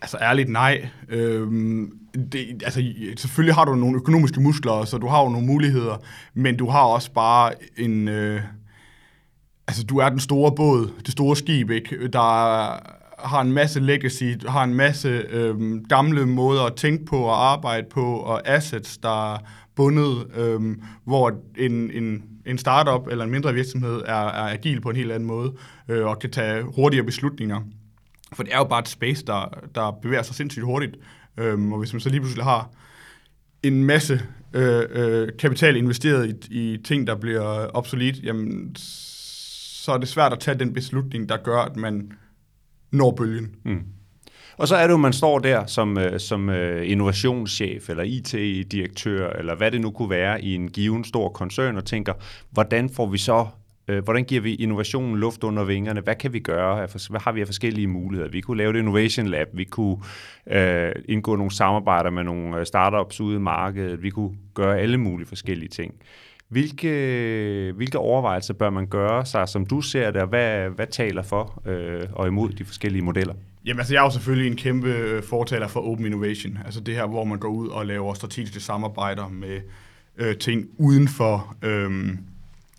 Altså 0.01 0.17
ærligt, 0.21 0.50
nej. 0.50 0.89
Øhm, 1.10 1.98
det, 2.31 2.63
altså, 2.65 2.83
selvfølgelig 3.17 3.55
har 3.55 3.65
du 3.65 3.75
nogle 3.75 3.95
økonomiske 3.95 4.41
muskler, 4.41 4.86
så 4.86 4.98
du 4.98 5.07
har 5.07 5.24
jo 5.24 5.29
nogle 5.29 5.48
muligheder, 5.48 5.98
men 6.33 6.57
du 6.57 6.69
har 6.69 6.81
også 6.83 7.12
bare 7.13 7.53
en... 7.77 8.07
Øh, 8.07 8.41
altså, 9.67 9.83
du 9.83 9.98
er 9.98 10.10
den 10.10 10.19
store 10.19 10.51
båd, 10.55 10.91
det 11.05 11.12
store 11.12 11.36
skib, 11.36 11.69
ikke? 11.69 12.07
Der 12.07 12.19
har 13.27 13.41
en 13.41 13.51
masse 13.51 13.79
legacy, 13.79 14.33
har 14.48 14.63
en 14.63 14.74
masse 14.74 15.10
øh, 15.10 15.83
gamle 15.89 16.25
måder 16.25 16.63
at 16.63 16.75
tænke 16.75 17.05
på 17.05 17.17
og 17.17 17.51
arbejde 17.51 17.88
på, 17.89 18.15
og 18.15 18.48
assets, 18.48 18.98
der 18.98 19.38
bundet, 19.75 20.28
øh, 20.38 20.78
hvor 21.04 21.42
en, 21.58 21.92
en 21.92 22.24
en 22.46 22.58
startup 22.58 23.08
eller 23.08 23.25
en 23.25 23.32
mindre 23.32 23.54
virksomhed 23.54 24.01
er, 24.06 24.28
er 24.28 24.54
agil 24.54 24.82
på 24.82 24.90
en 24.90 24.96
helt 24.96 25.12
anden 25.12 25.28
måde, 25.28 25.54
øh, 25.88 26.06
og 26.06 26.20
kan 26.20 26.32
tage 26.32 26.63
hurtigere 26.63 27.06
beslutninger. 27.06 27.62
For 28.34 28.44
det 28.44 28.54
er 28.54 28.58
jo 28.58 28.63
bare 28.63 28.80
et 28.80 28.88
space, 28.88 29.25
der, 29.25 29.60
der 29.75 29.92
bevæger 29.92 30.24
sig 30.24 30.36
sindssygt 30.36 30.66
hurtigt. 30.66 30.96
Øhm, 31.38 31.74
og 31.74 31.80
hvis 31.80 31.94
man 31.94 32.00
så 32.00 32.10
lige 32.10 32.20
pludselig 32.20 32.44
har 32.44 32.70
en 33.63 33.84
masse 33.84 34.22
øh, 34.54 34.84
øh, 34.90 35.30
kapital 35.40 35.75
investeret 35.75 36.48
i, 36.50 36.74
i 36.74 36.78
ting, 36.78 37.08
der 37.08 37.16
bliver 37.16 37.68
obsolet, 37.74 38.24
jamen, 38.24 38.75
så 38.75 39.92
er 39.92 39.98
det 39.98 40.08
svært 40.08 40.34
at 40.34 40.40
tage 40.40 40.60
den 40.60 40.74
beslutning, 40.74 41.30
der 41.30 41.38
gør, 41.38 41.58
at 41.58 41.75
man 41.75 42.12
når 42.92 43.12
bølgen. 43.12 43.56
Mm. 43.66 43.84
Og 44.62 44.68
så 44.68 44.75
er 44.75 44.88
det 44.88 44.91
jo, 44.91 44.98
man 44.98 45.13
står 45.13 45.39
der 45.39 45.65
som, 45.65 45.98
øh, 45.98 46.20
som 46.20 46.50
øh, 46.50 46.91
innovationschef 46.91 47.89
eller 47.89 48.03
IT-direktør, 48.03 49.30
eller 49.30 49.56
hvad 49.56 49.72
det 49.72 49.82
nu 49.82 49.91
kunne 49.91 50.10
være 50.10 50.44
i 50.44 50.56
en 50.56 50.68
given 50.68 51.03
stor 51.03 51.30
koncern, 51.30 51.77
og 51.77 51.86
tænker, 51.86 52.13
hvordan 52.51 52.89
får 52.89 53.06
vi 53.06 53.18
så 53.18 53.48
øh, 53.88 54.03
hvordan 54.03 54.24
giver 54.24 54.41
vi 54.41 54.56
innovationen 54.56 55.15
luft 55.15 55.44
under 55.44 55.63
vingerne? 55.63 56.01
Hvad 56.01 56.15
kan 56.15 56.34
vi 56.34 56.39
gøre? 56.39 56.88
Hvad 57.10 57.20
har 57.20 57.32
vi 57.32 57.41
af 57.41 57.48
forskellige 57.48 57.88
muligheder? 57.88 58.32
Vi 58.32 58.41
kunne 58.41 58.58
lave 58.58 58.70
et 58.70 58.75
Innovation 58.75 59.27
Lab, 59.27 59.48
vi 59.53 59.63
kunne 59.63 59.98
øh, 60.48 60.91
indgå 61.06 61.36
nogle 61.36 61.51
samarbejder 61.51 62.10
med 62.10 62.24
nogle 62.24 62.58
øh, 62.60 62.65
startups 62.65 63.22
ude 63.22 63.36
i 63.36 63.39
markedet, 63.39 64.03
vi 64.03 64.10
kunne 64.10 64.36
gøre 64.53 64.80
alle 64.80 64.98
mulige 64.98 65.27
forskellige 65.27 65.70
ting. 65.70 65.94
Hvilke, 66.48 67.74
hvilke 67.75 67.98
overvejelser 67.98 68.53
bør 68.53 68.70
man 68.70 68.88
gøre 68.88 69.25
sig, 69.25 69.50
som 69.50 69.65
du 69.65 69.82
ser 69.82 70.12
det, 70.12 70.22
og 70.22 70.27
hvad, 70.27 70.70
hvad 70.70 70.88
taler 70.88 71.22
for 71.22 71.62
øh, 71.65 72.08
og 72.13 72.27
imod 72.27 72.50
de 72.50 72.65
forskellige 72.65 73.01
modeller? 73.01 73.34
Jamen 73.65 73.80
altså, 73.80 73.94
jeg 73.94 74.00
er 74.00 74.03
jo 74.03 74.12
selvfølgelig 74.12 74.51
en 74.51 74.58
kæmpe 74.58 74.88
øh, 74.88 75.24
fortaler 75.24 75.68
for 75.68 75.80
open 75.80 76.06
innovation. 76.06 76.58
Altså 76.65 76.80
det 76.80 76.96
her, 76.96 77.08
hvor 77.08 77.24
man 77.24 77.39
går 77.39 77.50
ud 77.50 77.68
og 77.68 77.86
laver 77.86 78.13
strategiske 78.13 78.60
samarbejder 78.60 79.27
med 79.27 79.62
øh, 80.18 80.38
ting 80.38 80.65
uden 80.77 81.08
for, 81.08 81.56
øh, 81.62 82.10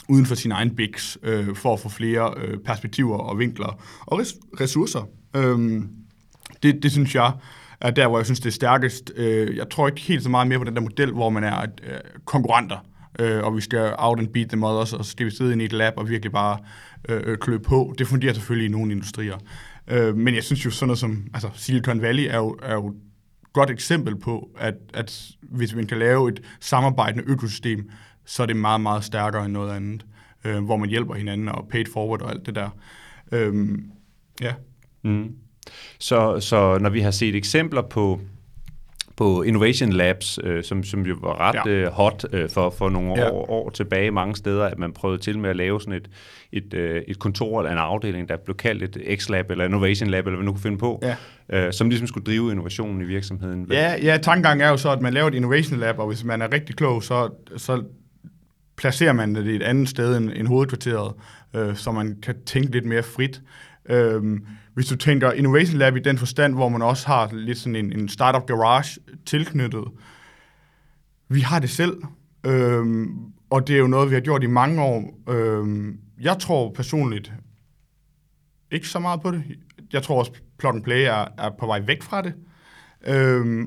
uden 0.08 0.26
for 0.26 0.34
sin 0.34 0.52
egen 0.52 0.76
bigs, 0.76 1.18
øh, 1.22 1.56
for 1.56 1.72
at 1.72 1.80
få 1.80 1.88
flere 1.88 2.34
øh, 2.36 2.58
perspektiver 2.58 3.18
og 3.18 3.38
vinkler 3.38 3.82
og 4.00 4.20
res- 4.20 4.60
ressourcer. 4.60 5.08
Øh, 5.36 5.82
det, 6.62 6.82
det 6.82 6.92
synes 6.92 7.14
jeg 7.14 7.32
er 7.80 7.90
der, 7.90 8.08
hvor 8.08 8.18
jeg 8.18 8.26
synes, 8.26 8.40
det 8.40 8.46
er 8.46 8.52
stærkest. 8.52 9.12
Øh, 9.16 9.56
jeg 9.56 9.70
tror 9.70 9.88
ikke 9.88 10.00
helt 10.00 10.22
så 10.22 10.30
meget 10.30 10.48
mere 10.48 10.58
på 10.58 10.64
den 10.64 10.74
der 10.74 10.80
model, 10.80 11.12
hvor 11.12 11.30
man 11.30 11.44
er 11.44 11.60
øh, 11.60 11.98
konkurrenter, 12.24 12.86
øh, 13.18 13.44
og 13.44 13.56
vi 13.56 13.60
skal 13.60 13.94
out 13.98 14.18
and 14.18 14.28
beat 14.28 14.48
them 14.48 14.64
others, 14.64 14.92
og 14.92 15.04
så 15.04 15.10
skal 15.10 15.26
vi 15.26 15.30
sidde 15.30 15.62
i 15.62 15.64
et 15.64 15.72
lab 15.72 15.92
og 15.96 16.08
virkelig 16.08 16.32
bare 16.32 16.58
øh, 17.08 17.22
øh, 17.24 17.38
klø 17.38 17.58
på. 17.58 17.94
Det 17.98 18.06
fungerer 18.06 18.34
selvfølgelig 18.34 18.68
i 18.68 18.72
nogle 18.72 18.92
industrier. 18.92 19.38
Øh, 19.86 20.16
men 20.16 20.34
jeg 20.34 20.44
synes 20.44 20.64
jo 20.64 20.70
sådan 20.70 20.86
noget 20.86 20.98
som, 20.98 21.26
altså 21.34 21.50
Silicon 21.54 22.02
Valley 22.02 22.26
er 22.30 22.36
jo, 22.36 22.58
er 22.62 22.74
jo 22.74 22.88
et 22.88 22.94
godt 23.52 23.70
eksempel 23.70 24.16
på, 24.16 24.50
at, 24.58 24.74
at 24.94 25.26
hvis 25.42 25.74
man 25.74 25.86
kan 25.86 25.98
lave 25.98 26.28
et 26.28 26.42
samarbejdende 26.60 27.24
økosystem, 27.26 27.90
så 28.24 28.42
er 28.42 28.46
det 28.46 28.56
meget, 28.56 28.80
meget 28.80 29.04
stærkere 29.04 29.44
end 29.44 29.52
noget 29.52 29.76
andet, 29.76 30.06
øh, 30.44 30.64
hvor 30.64 30.76
man 30.76 30.88
hjælper 30.88 31.14
hinanden 31.14 31.48
og 31.48 31.68
paid 31.70 31.84
forward 31.92 32.22
og 32.22 32.30
alt 32.30 32.46
det 32.46 32.54
der. 32.54 32.70
Øh, 33.32 33.78
ja. 34.40 34.54
Mm. 35.02 35.36
Så, 35.98 36.40
så 36.40 36.78
når 36.78 36.90
vi 36.90 37.00
har 37.00 37.10
set 37.10 37.34
eksempler 37.34 37.82
på 37.82 38.20
på 39.16 39.42
Innovation 39.42 39.92
Labs, 39.92 40.38
øh, 40.44 40.64
som, 40.64 40.84
som 40.84 41.06
jo 41.06 41.16
var 41.20 41.40
ret 41.40 41.66
ja. 41.66 41.70
øh, 41.70 41.92
hot 41.92 42.24
øh, 42.32 42.50
for, 42.50 42.70
for 42.70 42.88
nogle 42.88 43.12
ja. 43.16 43.30
år, 43.30 43.50
år 43.50 43.70
tilbage 43.70 44.10
mange 44.10 44.36
steder, 44.36 44.64
at 44.64 44.78
man 44.78 44.92
prøvede 44.92 45.22
til 45.22 45.38
med 45.38 45.50
at 45.50 45.56
lave 45.56 45.80
sådan 45.80 45.94
et, 45.94 46.10
et, 46.52 46.74
øh, 46.74 47.02
et 47.08 47.18
kontor 47.18 47.60
eller 47.60 47.72
en 47.72 47.78
afdeling, 47.78 48.28
der 48.28 48.36
blev 48.36 48.56
kaldt 48.56 48.82
et 48.82 49.18
X-Lab 49.18 49.50
eller 49.50 49.64
Innovation 49.64 50.10
Lab, 50.10 50.26
eller 50.26 50.36
hvad 50.36 50.44
nu 50.44 50.52
kunne 50.52 50.62
finde 50.62 50.78
på, 50.78 51.02
ja. 51.02 51.66
øh, 51.66 51.72
som 51.72 51.88
ligesom 51.88 52.06
skulle 52.06 52.24
drive 52.24 52.50
innovationen 52.50 53.02
i 53.02 53.04
virksomheden. 53.04 53.66
Ja, 53.70 53.94
ja, 54.02 54.16
tankegangen 54.16 54.66
er 54.66 54.70
jo 54.70 54.76
så, 54.76 54.90
at 54.90 55.00
man 55.00 55.12
laver 55.12 55.28
et 55.28 55.34
Innovation 55.34 55.78
Lab, 55.78 55.98
og 55.98 56.06
hvis 56.06 56.24
man 56.24 56.42
er 56.42 56.52
rigtig 56.52 56.76
klog, 56.76 57.02
så, 57.02 57.30
så 57.56 57.82
placerer 58.76 59.12
man 59.12 59.34
det 59.34 59.46
et 59.46 59.62
andet 59.62 59.88
sted 59.88 60.16
end, 60.16 60.30
end 60.34 60.48
hovedkvarteret, 60.48 61.12
øh, 61.54 61.76
så 61.76 61.92
man 61.92 62.16
kan 62.22 62.34
tænke 62.46 62.72
lidt 62.72 62.84
mere 62.84 63.02
frit. 63.02 63.40
Øhm, 63.88 64.46
hvis 64.74 64.86
du 64.86 64.96
tænker 64.96 65.32
Innovation 65.32 65.78
Lab 65.78 65.96
i 65.96 66.00
den 66.00 66.18
forstand, 66.18 66.54
hvor 66.54 66.68
man 66.68 66.82
også 66.82 67.06
har 67.06 67.30
lidt 67.32 67.58
sådan 67.58 67.76
en, 67.76 67.92
en 68.00 68.08
startup 68.08 68.46
garage 68.46 69.00
tilknyttet, 69.26 69.84
vi 71.28 71.40
har 71.40 71.58
det 71.58 71.70
selv, 71.70 72.02
øhm, 72.44 73.32
og 73.50 73.66
det 73.66 73.74
er 73.74 73.80
jo 73.80 73.86
noget, 73.86 74.10
vi 74.10 74.14
har 74.14 74.20
gjort 74.20 74.42
i 74.42 74.46
mange 74.46 74.82
år. 74.82 75.18
Øhm, 75.28 75.98
jeg 76.20 76.38
tror 76.38 76.72
personligt 76.72 77.32
ikke 78.70 78.88
så 78.88 78.98
meget 78.98 79.22
på 79.22 79.30
det. 79.30 79.44
Jeg 79.92 80.02
tror 80.02 80.18
også, 80.18 80.32
Plot 80.58 80.74
and 80.74 80.82
Play 80.82 81.04
er, 81.04 81.26
er 81.38 81.50
på 81.60 81.66
vej 81.66 81.80
væk 81.86 82.02
fra 82.02 82.22
det. 82.22 82.34
Øhm, 83.06 83.66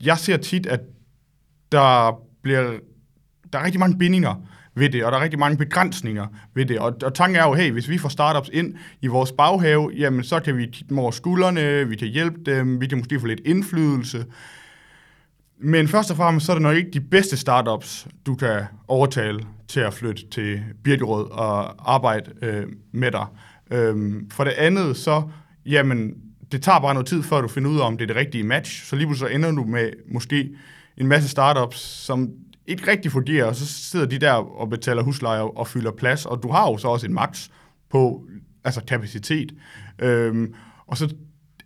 jeg 0.00 0.18
ser 0.18 0.36
tit, 0.36 0.66
at 0.66 0.80
der 1.72 2.20
bliver 2.42 2.78
der 3.52 3.58
er 3.58 3.64
rigtig 3.64 3.80
mange 3.80 3.98
bindinger 3.98 4.34
ved 4.76 4.90
det, 4.90 5.04
og 5.04 5.12
der 5.12 5.18
er 5.18 5.22
rigtig 5.22 5.38
mange 5.38 5.56
begrænsninger 5.56 6.26
ved 6.54 6.66
det. 6.66 6.78
Og, 6.78 6.96
og 7.02 7.14
tanken 7.14 7.36
er 7.36 7.44
jo, 7.46 7.54
hey, 7.54 7.72
hvis 7.72 7.88
vi 7.88 7.98
får 7.98 8.08
startups 8.08 8.50
ind 8.52 8.74
i 9.02 9.06
vores 9.06 9.32
baghave, 9.32 9.92
jamen 9.96 10.24
så 10.24 10.40
kan 10.40 10.56
vi 10.56 10.62
kigge 10.62 10.88
dem 10.88 10.98
over 10.98 11.10
skuldrene, 11.10 11.88
vi 11.88 11.96
kan 11.96 12.08
hjælpe 12.08 12.40
dem, 12.46 12.80
vi 12.80 12.86
kan 12.86 12.98
måske 12.98 13.20
få 13.20 13.26
lidt 13.26 13.40
indflydelse. 13.44 14.24
Men 15.58 15.88
først 15.88 16.10
og 16.10 16.16
fremmest, 16.16 16.46
så 16.46 16.52
er 16.52 16.56
det 16.56 16.62
nok 16.62 16.76
ikke 16.76 16.90
de 16.90 17.00
bedste 17.00 17.36
startups, 17.36 18.06
du 18.26 18.34
kan 18.34 18.62
overtale 18.88 19.40
til 19.68 19.80
at 19.80 19.94
flytte 19.94 20.28
til 20.30 20.62
Birkerød 20.84 21.30
og 21.30 21.92
arbejde 21.94 22.30
øh, 22.42 22.66
med 22.92 23.10
dig. 23.10 23.26
Øhm, 23.70 24.30
for 24.30 24.44
det 24.44 24.50
andet, 24.50 24.96
så, 24.96 25.22
jamen, 25.66 26.14
det 26.52 26.62
tager 26.62 26.80
bare 26.80 26.94
noget 26.94 27.06
tid, 27.06 27.22
før 27.22 27.40
du 27.40 27.48
finder 27.48 27.70
ud 27.70 27.80
af, 27.80 27.86
om 27.86 27.98
det 27.98 28.02
er 28.04 28.06
det 28.06 28.16
rigtige 28.16 28.44
match. 28.44 28.84
Så 28.84 28.96
lige 28.96 29.06
pludselig 29.06 29.34
ender 29.34 29.50
du 29.50 29.64
med 29.64 29.90
måske 30.12 30.50
en 30.96 31.06
masse 31.06 31.28
startups, 31.28 31.78
som 31.78 32.30
ikke 32.68 32.90
rigtig 32.90 33.12
fungerer, 33.12 33.44
og 33.44 33.56
så 33.56 33.66
sidder 33.66 34.06
de 34.06 34.18
der 34.18 34.32
og 34.32 34.70
betaler 34.70 35.02
husleje 35.02 35.40
og, 35.40 35.66
fylder 35.66 35.90
plads, 35.90 36.26
og 36.26 36.42
du 36.42 36.52
har 36.52 36.70
jo 36.70 36.78
så 36.78 36.88
også 36.88 37.06
en 37.06 37.14
max 37.14 37.48
på 37.90 38.24
altså 38.64 38.80
kapacitet. 38.88 39.54
Øhm, 39.98 40.54
og 40.86 40.96
så 40.96 41.14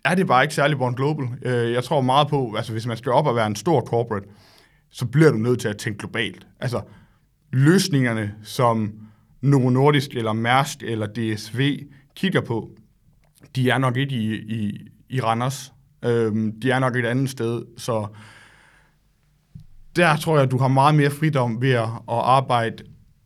er 0.05 0.15
det 0.15 0.27
bare 0.27 0.45
ikke 0.45 0.55
særlig 0.55 0.79
Born 0.79 0.95
Global. 0.95 1.29
Øh, 1.43 1.73
jeg 1.73 1.85
tror 1.85 2.01
meget 2.01 2.29
på, 2.29 2.55
altså 2.57 2.73
hvis 2.73 2.87
man 2.87 2.97
skal 2.97 3.13
op 3.13 3.27
og 3.27 3.37
være 3.37 3.47
en 3.47 3.57
stor 3.57 3.81
corporate, 3.81 4.27
så 4.91 5.07
bliver 5.07 5.31
du 5.31 5.37
nødt 5.37 5.61
til 5.61 5.69
at 5.69 5.77
tænke 5.77 5.99
globalt. 5.99 6.47
Altså 6.61 6.81
løsningerne, 7.53 8.35
som 8.43 8.93
Novo 9.41 9.71
Nordisk 9.71 10.11
eller 10.15 10.33
Mærsk 10.33 10.83
eller 10.83 11.07
DSV 11.07 11.79
kigger 12.17 12.41
på, 12.41 12.71
de 13.57 13.71
er 13.71 13.79
nok 13.79 13.97
ikke 13.97 14.15
i, 14.15 14.35
i, 14.35 14.89
i 15.09 15.21
Randers. 15.21 15.73
Øhm, 16.05 16.61
de 16.61 16.71
er 16.71 16.79
nok 16.79 16.97
et 16.97 17.07
andet 17.07 17.31
sted, 17.31 17.63
så 17.77 18.07
der 19.97 20.17
tror 20.17 20.37
jeg, 20.37 20.45
at 20.45 20.51
du 20.51 20.59
har 20.59 20.69
meget 20.69 20.95
mere 20.95 21.11
fridom 21.11 21.63
ved 21.63 21.71
at, 21.71 21.89
arbejde 22.09 22.83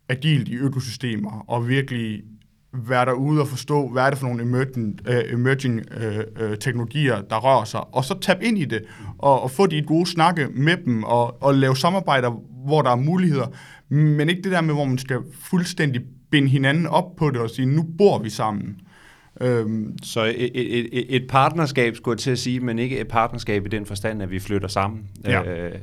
agilt 0.09 0.49
i 0.49 0.55
økosystemer, 0.55 1.45
og 1.49 1.69
virkelig 1.69 2.23
være 2.73 3.05
derude 3.05 3.41
og 3.41 3.49
forstå, 3.49 3.89
hvad 3.89 4.03
er 4.03 4.11
det 4.11 4.19
for 4.19 4.27
nogle 4.27 4.43
øh, 4.43 4.49
emerging, 4.49 5.01
uh, 5.09 5.33
emerging 5.33 5.81
uh, 5.97 6.51
uh, 6.51 6.57
teknologier, 6.61 7.21
der 7.21 7.37
rører 7.37 7.65
sig, 7.65 7.95
og 7.95 8.05
så 8.05 8.19
tab 8.21 8.43
ind 8.43 8.59
i 8.59 8.65
det, 8.65 8.83
og, 9.19 9.43
og 9.43 9.51
få 9.51 9.67
de 9.67 9.83
gode 9.83 10.07
snakke 10.07 10.49
med 10.55 10.77
dem, 10.85 11.05
og, 11.05 11.43
og 11.43 11.55
lave 11.55 11.77
samarbejder, 11.77 12.31
hvor 12.67 12.83
der 12.83 12.91
er 12.91 12.97
muligheder, 12.97 13.47
men 13.89 14.29
ikke 14.29 14.43
det 14.43 14.53
der 14.53 14.61
med, 14.61 14.75
hvor 14.75 14.85
man 14.85 14.99
skal 14.99 15.19
fuldstændig 15.41 16.03
binde 16.31 16.49
hinanden 16.49 16.87
op 16.87 17.17
på 17.17 17.31
det 17.31 17.41
og 17.41 17.51
sige, 17.51 17.67
nu 17.67 17.85
bor 17.99 18.19
vi 18.19 18.31
sammen. 18.31 18.77
Øhm. 19.41 19.99
Så 20.03 20.25
et, 20.25 20.51
et, 20.55 21.17
et 21.17 21.27
partnerskab, 21.29 21.97
skulle 21.97 22.13
jeg 22.13 22.19
til 22.19 22.31
at 22.31 22.39
sige, 22.39 22.61
men 22.61 22.79
ikke 22.79 22.99
et 22.99 23.09
partnerskab 23.09 23.67
i 23.67 23.69
den 23.69 23.87
forstand, 23.87 24.23
at 24.23 24.31
vi 24.31 24.39
flytter 24.39 24.69
sammen. 24.69 25.09
Ja. 25.25 25.43
Øh, 25.43 25.79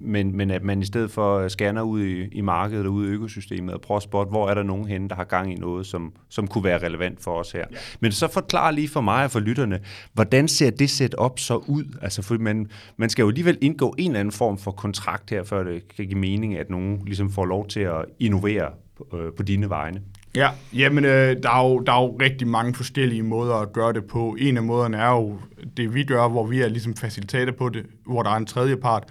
men, 0.00 0.36
men 0.36 0.50
at 0.50 0.62
man 0.62 0.82
i 0.82 0.84
stedet 0.84 1.10
for 1.10 1.48
scanner 1.48 1.82
ud 1.82 2.02
i, 2.02 2.28
i 2.32 2.40
markedet 2.40 2.86
og 2.86 2.92
ud 2.92 3.06
i 3.06 3.10
økosystemet 3.10 3.74
og 3.74 3.80
prøver 3.80 3.96
at 3.96 4.02
spotte, 4.02 4.30
hvor 4.30 4.48
er 4.48 4.54
der 4.54 4.62
nogen 4.62 4.86
henne, 4.86 5.08
der 5.08 5.14
har 5.14 5.24
gang 5.24 5.52
i 5.52 5.54
noget, 5.54 5.86
som, 5.86 6.12
som 6.28 6.46
kunne 6.48 6.64
være 6.64 6.86
relevant 6.86 7.22
for 7.22 7.34
os 7.34 7.52
her. 7.52 7.64
Ja. 7.70 7.76
Men 8.00 8.12
så 8.12 8.28
forklar 8.28 8.70
lige 8.70 8.88
for 8.88 9.00
mig 9.00 9.24
og 9.24 9.30
for 9.30 9.40
lytterne, 9.40 9.80
hvordan 10.12 10.48
ser 10.48 10.70
det 10.70 10.90
setup 10.90 11.38
så 11.38 11.56
ud? 11.56 11.84
Altså, 12.02 12.22
for 12.22 12.38
man, 12.38 12.66
man 12.96 13.10
skal 13.10 13.22
jo 13.22 13.28
alligevel 13.28 13.58
indgå 13.60 13.94
en 13.98 14.10
eller 14.10 14.20
anden 14.20 14.32
form 14.32 14.58
for 14.58 14.70
kontrakt 14.70 15.30
her, 15.30 15.44
før 15.44 15.62
det 15.62 15.88
kan 15.96 16.06
give 16.06 16.18
mening, 16.18 16.56
at 16.56 16.70
nogen 16.70 17.02
ligesom 17.06 17.30
får 17.30 17.44
lov 17.44 17.68
til 17.68 17.80
at 17.80 18.04
innovere 18.18 18.70
på, 18.96 19.18
øh, 19.18 19.32
på 19.32 19.42
dine 19.42 19.70
vegne. 19.70 20.00
Ja, 20.36 20.50
jamen 20.72 21.04
øh, 21.04 21.36
der, 21.42 21.50
er 21.50 21.68
jo, 21.68 21.78
der 21.78 21.92
er 21.92 22.02
jo 22.02 22.16
rigtig 22.20 22.48
mange 22.48 22.74
forskellige 22.74 23.22
måder 23.22 23.54
at 23.54 23.72
gøre 23.72 23.92
det 23.92 24.04
på. 24.04 24.36
En 24.38 24.56
af 24.56 24.62
måderne 24.62 24.96
er 24.96 25.10
jo 25.10 25.38
det, 25.76 25.94
vi 25.94 26.04
gør, 26.04 26.28
hvor 26.28 26.46
vi 26.46 26.60
er 26.60 26.68
ligesom 26.68 26.96
facilitator 26.96 27.52
på 27.52 27.68
det, 27.68 27.86
hvor 28.06 28.22
der 28.22 28.30
er 28.30 28.36
en 28.36 28.46
tredje 28.46 28.76
part. 28.76 29.04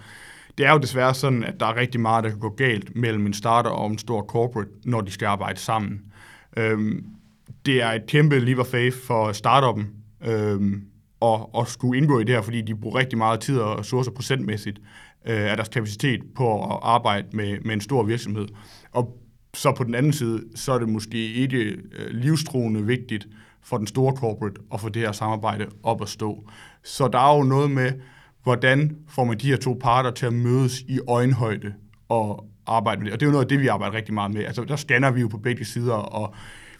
Det 0.58 0.66
er 0.66 0.72
jo 0.72 0.78
desværre 0.78 1.14
sådan, 1.14 1.44
at 1.44 1.54
der 1.60 1.66
er 1.66 1.76
rigtig 1.76 2.00
meget, 2.00 2.24
der 2.24 2.30
kan 2.30 2.38
gå 2.38 2.48
galt 2.48 2.96
mellem 2.96 3.26
en 3.26 3.34
starter 3.34 3.70
og 3.70 3.90
en 3.90 3.98
stor 3.98 4.22
corporate, 4.22 4.70
når 4.84 5.00
de 5.00 5.10
skal 5.10 5.26
arbejde 5.26 5.58
sammen. 5.58 6.00
Øhm, 6.56 7.04
det 7.66 7.82
er 7.82 7.88
et 7.88 8.06
kæmpe 8.06 8.38
liver 8.38 8.64
faith 8.64 8.96
for 9.06 9.32
startupen 9.32 9.86
øhm, 10.26 10.82
at, 11.22 11.40
at 11.58 11.68
skulle 11.68 11.98
indgå 11.98 12.18
i 12.18 12.24
det 12.24 12.34
her, 12.34 12.42
fordi 12.42 12.60
de 12.60 12.74
bruger 12.74 12.98
rigtig 12.98 13.18
meget 13.18 13.40
tid 13.40 13.58
og 13.58 13.78
ressourcer 13.78 14.10
procentmæssigt 14.10 14.78
øh, 15.26 15.50
af 15.50 15.56
deres 15.56 15.68
kapacitet 15.68 16.20
på 16.36 16.64
at 16.64 16.78
arbejde 16.82 17.26
med, 17.32 17.58
med 17.64 17.74
en 17.74 17.80
stor 17.80 18.02
virksomhed. 18.02 18.46
Og 18.92 19.18
så 19.58 19.72
på 19.72 19.84
den 19.84 19.94
anden 19.94 20.12
side, 20.12 20.42
så 20.54 20.72
er 20.72 20.78
det 20.78 20.88
måske 20.88 21.32
ikke 21.32 21.58
øh, 21.58 22.10
livstruende 22.10 22.86
vigtigt 22.86 23.28
for 23.62 23.78
den 23.78 23.86
store 23.86 24.16
corporate 24.16 24.60
at 24.72 24.80
få 24.80 24.88
det 24.88 25.02
her 25.02 25.12
samarbejde 25.12 25.66
op 25.82 26.02
at 26.02 26.08
stå. 26.08 26.48
Så 26.84 27.08
der 27.08 27.18
er 27.18 27.36
jo 27.36 27.42
noget 27.42 27.70
med, 27.70 27.92
hvordan 28.42 28.96
får 29.08 29.24
man 29.24 29.38
de 29.38 29.46
her 29.46 29.56
to 29.56 29.78
parter 29.80 30.10
til 30.10 30.26
at 30.26 30.32
mødes 30.32 30.80
i 30.80 30.98
øjenhøjde 31.08 31.74
og 32.08 32.44
arbejde 32.66 33.00
med 33.00 33.06
det. 33.06 33.12
Og 33.12 33.20
det 33.20 33.26
er 33.26 33.28
jo 33.28 33.32
noget 33.32 33.44
af 33.44 33.48
det, 33.48 33.60
vi 33.60 33.66
arbejder 33.66 33.94
rigtig 33.96 34.14
meget 34.14 34.34
med. 34.34 34.44
Altså, 34.44 34.64
der 34.64 34.76
scanner 34.76 35.10
vi 35.10 35.20
jo 35.20 35.28
på 35.28 35.38
begge 35.38 35.64
sider, 35.64 35.94
og 35.94 36.34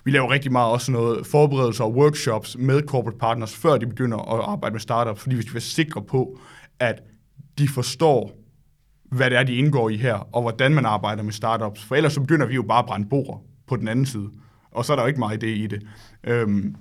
vi 0.05 0.11
laver 0.11 0.31
rigtig 0.31 0.53
meget 0.53 0.73
også 0.73 0.93
noget 0.93 1.27
forberedelser 1.27 1.85
og 1.85 1.95
workshops 1.95 2.57
med 2.59 2.83
corporate 2.83 3.19
partners, 3.19 3.57
før 3.57 3.77
de 3.77 3.87
begynder 3.87 4.19
at 4.19 4.45
arbejde 4.45 4.73
med 4.73 4.81
startup, 4.81 5.19
fordi 5.19 5.37
vi 5.37 5.43
skal 5.43 5.55
være 5.55 5.61
sikre 5.61 6.03
på, 6.03 6.39
at 6.81 7.03
de 7.59 7.69
forstår, 7.69 8.33
hvad 9.11 9.31
det 9.31 9.39
er, 9.39 9.43
de 9.43 9.55
indgår 9.55 9.89
i 9.89 9.97
her, 9.97 10.15
og 10.15 10.43
hvordan 10.43 10.75
man 10.75 10.87
arbejder 10.87 11.23
med 11.23 11.33
startups. 11.33 11.85
For 11.85 11.95
ellers 11.95 12.13
så 12.13 12.21
begynder 12.21 12.47
vi 12.47 12.55
jo 12.55 12.63
bare 12.63 12.79
at 12.79 12.87
brænde 12.87 13.09
bord 13.09 13.45
på 13.67 13.77
den 13.77 13.89
anden 13.89 14.07
side. 14.07 14.31
Og 14.71 14.85
så 14.85 14.93
er 14.93 14.97
der 14.97 15.03
jo 15.03 15.07
ikke 15.07 15.19
meget 15.19 15.45
idé 15.45 15.47
i 15.47 15.67
det. 15.67 15.83
Øhm, 16.25 16.75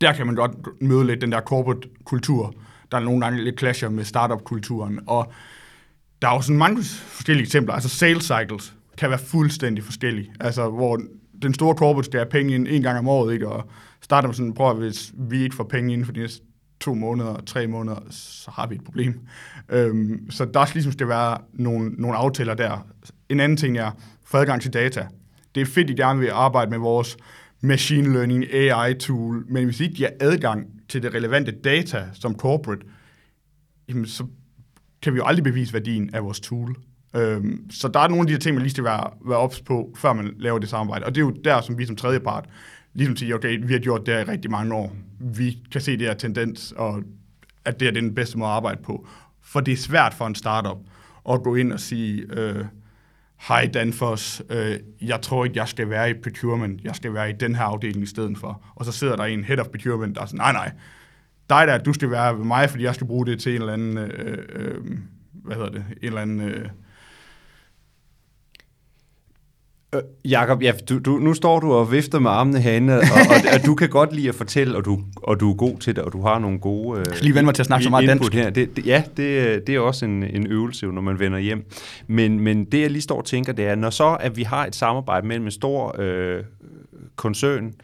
der 0.00 0.12
kan 0.12 0.26
man 0.26 0.34
godt 0.34 0.80
møde 0.80 1.06
lidt 1.06 1.20
den 1.20 1.32
der 1.32 1.40
corporate 1.40 1.88
kultur, 2.04 2.54
der 2.92 2.98
er 2.98 3.02
nogle 3.02 3.20
gange 3.20 3.44
lidt 3.44 3.58
clasher 3.58 3.88
med 3.88 4.04
startup-kulturen. 4.04 5.00
Og 5.06 5.32
der 6.22 6.28
er 6.28 6.34
jo 6.34 6.40
sådan 6.40 6.58
mange 6.58 6.82
forskellige 6.84 7.44
eksempler. 7.44 7.74
Altså 7.74 7.88
sales 7.88 8.24
cycles 8.24 8.74
kan 8.98 9.10
være 9.10 9.18
fuldstændig 9.18 9.84
forskellige. 9.84 10.32
Altså 10.40 10.70
hvor 10.70 11.00
den 11.42 11.54
store 11.54 11.74
corporate 11.74 12.06
skal 12.06 12.20
have 12.20 12.30
penge 12.30 12.54
ind 12.54 12.66
en 12.70 12.82
gang 12.82 12.98
om 12.98 13.08
året, 13.08 13.32
ikke? 13.32 13.48
og 13.48 13.68
starter 14.00 14.32
sådan, 14.32 14.54
prøv 14.54 14.74
hvis 14.74 15.12
vi 15.18 15.42
ikke 15.42 15.56
får 15.56 15.64
penge 15.64 15.92
ind 15.92 16.04
for 16.04 16.12
de 16.12 16.20
næste 16.20 16.42
to 16.80 16.94
måneder, 16.94 17.40
tre 17.46 17.66
måneder, 17.66 17.96
så 18.10 18.50
har 18.50 18.66
vi 18.66 18.74
et 18.74 18.84
problem. 18.84 19.20
Øhm, 19.68 20.30
så 20.30 20.44
der 20.44 20.64
skal 20.64 20.76
ligesom 20.76 20.92
skal 20.92 21.08
være 21.08 21.38
nogle, 21.52 21.90
nogle 21.90 22.16
aftaler 22.16 22.54
der. 22.54 22.86
En 23.28 23.40
anden 23.40 23.56
ting 23.56 23.78
er, 23.78 23.90
få 24.24 24.36
adgang 24.36 24.62
til 24.62 24.72
data. 24.72 25.06
Det 25.54 25.60
er 25.60 25.66
fedt, 25.66 25.90
at 25.90 25.90
I 25.90 26.02
gerne 26.02 26.20
vil 26.20 26.30
arbejde 26.32 26.70
med 26.70 26.78
vores 26.78 27.16
machine 27.60 28.12
learning 28.12 28.54
AI-tool, 28.54 29.44
men 29.48 29.64
hvis 29.64 29.80
I 29.80 29.82
ikke 29.82 29.94
giver 29.94 30.10
adgang 30.20 30.66
til 30.88 31.02
det 31.02 31.14
relevante 31.14 31.52
data 31.52 32.04
som 32.12 32.36
corporate, 32.36 32.86
jamen 33.88 34.06
så 34.06 34.26
kan 35.02 35.12
vi 35.12 35.18
jo 35.18 35.24
aldrig 35.24 35.44
bevise 35.44 35.72
værdien 35.72 36.14
af 36.14 36.24
vores 36.24 36.40
tool. 36.40 36.76
Øhm, 37.16 37.70
så 37.70 37.88
der 37.88 38.00
er 38.00 38.08
nogle 38.08 38.20
af 38.20 38.26
de 38.26 38.32
her 38.32 38.38
ting, 38.38 38.54
man 38.54 38.62
lige 38.62 38.70
skal 38.70 38.84
være, 38.84 39.10
være 39.26 39.38
ops 39.38 39.60
på, 39.60 39.94
før 39.96 40.12
man 40.12 40.34
laver 40.38 40.58
det 40.58 40.68
samarbejde. 40.68 41.04
Og 41.04 41.14
det 41.14 41.20
er 41.20 41.24
jo 41.24 41.36
der, 41.44 41.60
som 41.60 41.78
vi 41.78 41.86
som 41.86 41.96
tredje 41.96 42.20
part 42.20 42.48
ligesom 42.94 43.16
siger, 43.16 43.34
okay, 43.34 43.66
vi 43.66 43.72
har 43.72 43.80
gjort 43.80 44.06
det 44.06 44.12
i 44.12 44.30
rigtig 44.30 44.50
mange 44.50 44.74
år. 44.74 44.96
Vi 45.20 45.58
kan 45.72 45.80
se 45.80 45.92
det 45.92 46.06
her 46.06 46.14
tendens, 46.14 46.72
og 46.72 47.02
at 47.64 47.80
det 47.80 47.88
er 47.88 47.92
den 47.92 48.14
bedste 48.14 48.38
måde 48.38 48.50
at 48.50 48.56
arbejde 48.56 48.82
på. 48.82 49.06
For 49.42 49.60
det 49.60 49.72
er 49.72 49.76
svært 49.76 50.14
for 50.14 50.26
en 50.26 50.34
startup 50.34 50.78
at 51.30 51.42
gå 51.42 51.54
ind 51.54 51.72
og 51.72 51.80
sige, 51.80 52.24
øh, 52.30 52.64
hej 53.48 53.70
Danfoss, 53.74 54.42
øh, 54.50 54.78
jeg 55.00 55.22
tror 55.22 55.44
ikke, 55.44 55.58
jeg 55.58 55.68
skal 55.68 55.90
være 55.90 56.10
i 56.10 56.14
procurement, 56.14 56.84
jeg 56.84 56.96
skal 56.96 57.14
være 57.14 57.30
i 57.30 57.32
den 57.32 57.54
her 57.54 57.64
afdeling 57.64 58.02
i 58.02 58.06
stedet 58.06 58.38
for. 58.38 58.62
Og 58.74 58.84
så 58.84 58.92
sidder 58.92 59.16
der 59.16 59.24
en 59.24 59.44
head 59.44 59.58
of 59.58 59.66
procurement, 59.66 60.16
der 60.16 60.22
er 60.22 60.26
sådan, 60.26 60.38
nej 60.38 60.52
nej, 60.52 60.72
dig 61.50 61.66
der, 61.66 61.78
du 61.78 61.92
skal 61.92 62.10
være 62.10 62.38
ved 62.38 62.44
mig, 62.44 62.70
fordi 62.70 62.84
jeg 62.84 62.94
skal 62.94 63.06
bruge 63.06 63.26
det 63.26 63.40
til 63.40 63.54
en 63.54 63.60
eller 63.60 63.72
anden, 63.72 63.98
øh, 63.98 64.38
øh, 64.52 64.98
hvad 65.32 65.56
hedder 65.56 65.70
det, 65.70 65.84
en 66.02 66.06
eller 66.06 66.20
anden... 66.20 66.40
Øh, 66.40 66.68
Øh, 69.94 70.02
Jakob, 70.24 70.62
ja, 70.62 70.72
du, 70.88 70.98
du, 70.98 71.18
nu 71.18 71.34
står 71.34 71.60
du 71.60 71.72
og 71.72 71.92
vifter 71.92 72.18
med 72.18 72.30
armene 72.30 72.60
herinde, 72.60 72.96
og, 72.98 73.02
og, 73.02 73.36
og 73.54 73.66
du 73.66 73.74
kan 73.74 73.88
godt 73.88 74.12
lide 74.12 74.28
at 74.28 74.34
fortælle, 74.34 74.76
og 74.76 74.84
du, 74.84 75.00
og 75.16 75.40
du 75.40 75.50
er 75.50 75.54
god 75.54 75.78
til 75.78 75.96
det, 75.96 76.04
og 76.04 76.12
du 76.12 76.22
har 76.22 76.38
nogle 76.38 76.58
gode 76.58 77.00
øh, 77.00 77.04
Jeg 77.06 77.14
skal 77.14 77.24
lige 77.24 77.34
vende 77.34 77.44
mig 77.44 77.54
til 77.54 77.62
at 77.62 77.66
snakke 77.66 77.84
så 77.84 77.90
meget 77.90 78.08
dansk. 78.08 78.34
Her. 78.34 78.50
Det, 78.50 78.76
det, 78.76 78.86
ja, 78.86 79.02
det, 79.16 79.66
det 79.66 79.74
er 79.74 79.80
også 79.80 80.04
en, 80.04 80.22
en 80.22 80.46
øvelse, 80.46 80.86
når 80.86 81.00
man 81.00 81.18
vender 81.18 81.38
hjem. 81.38 81.64
Men, 82.06 82.40
men 82.40 82.64
det, 82.64 82.80
jeg 82.80 82.90
lige 82.90 83.02
står 83.02 83.18
og 83.18 83.24
tænker, 83.24 83.52
det 83.52 83.66
er, 83.66 83.74
når 83.74 83.90
så 83.90 84.16
at 84.20 84.36
vi 84.36 84.42
har 84.42 84.66
et 84.66 84.76
samarbejde 84.76 85.26
mellem 85.26 85.44
en 85.44 85.50
stor 85.50 85.96
øh, 85.98 86.44
koncern, 87.16 87.74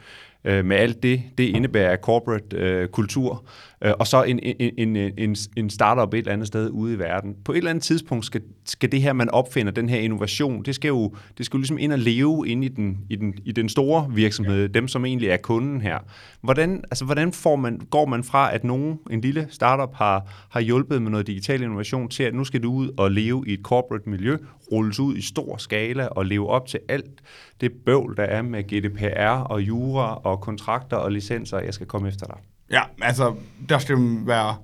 øh, 0.45 0.65
med 0.65 0.77
alt 0.77 1.03
det, 1.03 1.23
det 1.39 1.45
indebærer 1.45 1.97
corporate 1.97 2.57
øh, 2.57 2.89
kultur, 2.89 3.45
øh, 3.83 3.93
og 3.99 4.07
så 4.07 4.23
en, 4.23 4.41
en, 4.43 4.73
en, 4.79 5.13
en, 5.19 5.37
en 5.57 5.71
startup 5.71 6.15
et 6.15 6.19
eller 6.19 6.33
andet 6.33 6.47
sted 6.47 6.71
ude 6.71 6.95
i 6.95 6.99
verden. 6.99 7.37
På 7.45 7.53
et 7.53 7.57
eller 7.57 7.71
andet 7.71 7.85
tidspunkt 7.85 8.25
skal, 8.25 8.43
skal 8.65 8.93
det 8.93 9.03
her, 9.03 9.13
man 9.13 9.31
opfinder, 9.31 9.73
den 9.73 9.89
her 9.89 9.99
innovation, 9.99 10.63
det 10.63 10.75
skal 10.75 10.89
jo, 10.89 11.15
det 11.39 11.47
skal 11.47 11.57
jo 11.57 11.61
ligesom 11.61 11.79
ind 11.79 11.93
og 11.93 11.99
leve 11.99 12.49
ind 12.49 12.65
i 12.65 12.69
den, 12.69 12.99
i 13.11 13.17
den, 13.17 13.35
i 13.45 13.53
den 13.53 13.69
store 13.69 14.07
virksomhed, 14.11 14.61
ja. 14.61 14.67
dem 14.67 14.89
som 14.89 15.05
egentlig 15.05 15.29
er 15.29 15.37
kunden 15.37 15.81
her. 15.81 15.99
Hvordan, 16.41 16.85
altså, 16.91 17.05
hvordan 17.05 17.33
får 17.33 17.57
man, 17.57 17.81
går 17.91 18.07
man 18.07 18.25
fra, 18.25 18.55
at 18.55 18.65
nogen, 18.65 18.99
en 19.11 19.21
lille 19.21 19.47
startup 19.51 19.95
har, 19.95 20.47
har 20.51 20.61
hjulpet 20.61 21.03
med 21.03 21.11
noget 21.11 21.27
digital 21.27 21.63
innovation, 21.63 22.09
til 22.09 22.23
at 22.23 22.35
nu 22.35 22.45
skal 22.45 22.63
du 22.63 22.73
ud 22.73 22.91
og 22.97 23.11
leve 23.11 23.45
i 23.47 23.53
et 23.53 23.61
corporate 23.63 24.11
miljø, 24.11 24.37
rulles 24.73 25.01
ud 25.01 25.17
i 25.17 25.23
stor 25.23 25.57
skala 25.57 26.07
og 26.07 26.27
leve 26.27 26.49
op 26.49 26.67
til 26.67 26.81
alt 26.89 27.23
det 27.61 27.73
bøvl, 27.87 28.17
der 28.17 28.23
er 28.23 28.43
med 28.43 28.63
GDPR 28.63 29.43
og 29.43 29.63
jura 29.63 30.21
og 30.25 30.41
kontrakter 30.41 30.97
og 30.97 31.13
licenser, 31.13 31.59
jeg 31.59 31.75
skal 31.75 31.87
komme 31.87 32.09
efter 32.09 32.27
dig? 32.27 32.37
Ja, 32.71 32.83
altså, 33.03 33.35
der 33.69 33.79
skal 33.79 33.97
være 34.27 34.57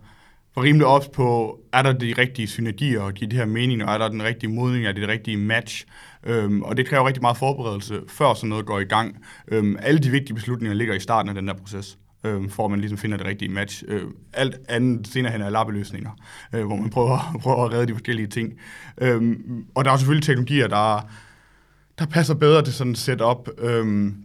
rimelig 0.56 0.86
ops 0.86 1.08
på, 1.08 1.58
er 1.72 1.82
der 1.82 1.92
de 1.92 2.14
rigtige 2.18 2.48
synergier 2.48 3.00
og 3.00 3.12
give 3.12 3.30
det 3.30 3.38
her 3.38 3.46
mening, 3.46 3.84
og 3.84 3.94
er 3.94 3.98
der 3.98 4.08
den 4.08 4.22
rigtige 4.22 4.50
modning, 4.50 4.86
er 4.86 4.92
det 4.92 5.00
det 5.00 5.08
rigtige 5.08 5.36
match? 5.36 5.84
Øhm, 6.26 6.62
og 6.62 6.76
det 6.76 6.86
kræver 6.86 7.06
rigtig 7.06 7.22
meget 7.22 7.36
forberedelse, 7.36 8.00
før 8.08 8.34
sådan 8.34 8.48
noget 8.48 8.66
går 8.66 8.80
i 8.80 8.84
gang. 8.84 9.16
Øhm, 9.48 9.76
alle 9.82 10.00
de 10.00 10.10
vigtige 10.10 10.34
beslutninger 10.34 10.74
ligger 10.74 10.94
i 10.94 11.00
starten 11.00 11.28
af 11.28 11.34
den 11.34 11.48
der 11.48 11.54
proces 11.54 11.98
øhm, 12.24 12.50
for 12.50 12.64
at 12.64 12.70
man 12.70 12.80
ligesom 12.80 12.98
finder 12.98 13.16
det 13.16 13.26
rigtige 13.26 13.50
match. 13.50 13.84
Øh, 13.88 14.02
alt 14.32 14.56
andet 14.68 15.06
senere 15.06 15.32
hen 15.32 15.40
er 15.40 15.50
lappeløsninger, 15.50 16.10
øh, 16.54 16.66
hvor 16.66 16.76
man 16.76 16.90
prøver, 16.90 17.18
prøver 17.42 17.64
at 17.64 17.72
redde 17.72 17.86
de 17.86 17.92
forskellige 17.92 18.26
ting. 18.26 18.52
Øhm, 19.00 19.64
og 19.74 19.84
der 19.84 19.90
er 19.92 19.96
selvfølgelig 19.96 20.26
teknologier, 20.26 20.68
der, 20.68 21.08
der 21.98 22.06
passer 22.06 22.34
bedre 22.34 22.62
til 22.62 22.74
sådan 22.74 22.90
et 22.90 22.98
setup. 22.98 23.48
Øhm, 23.58 24.16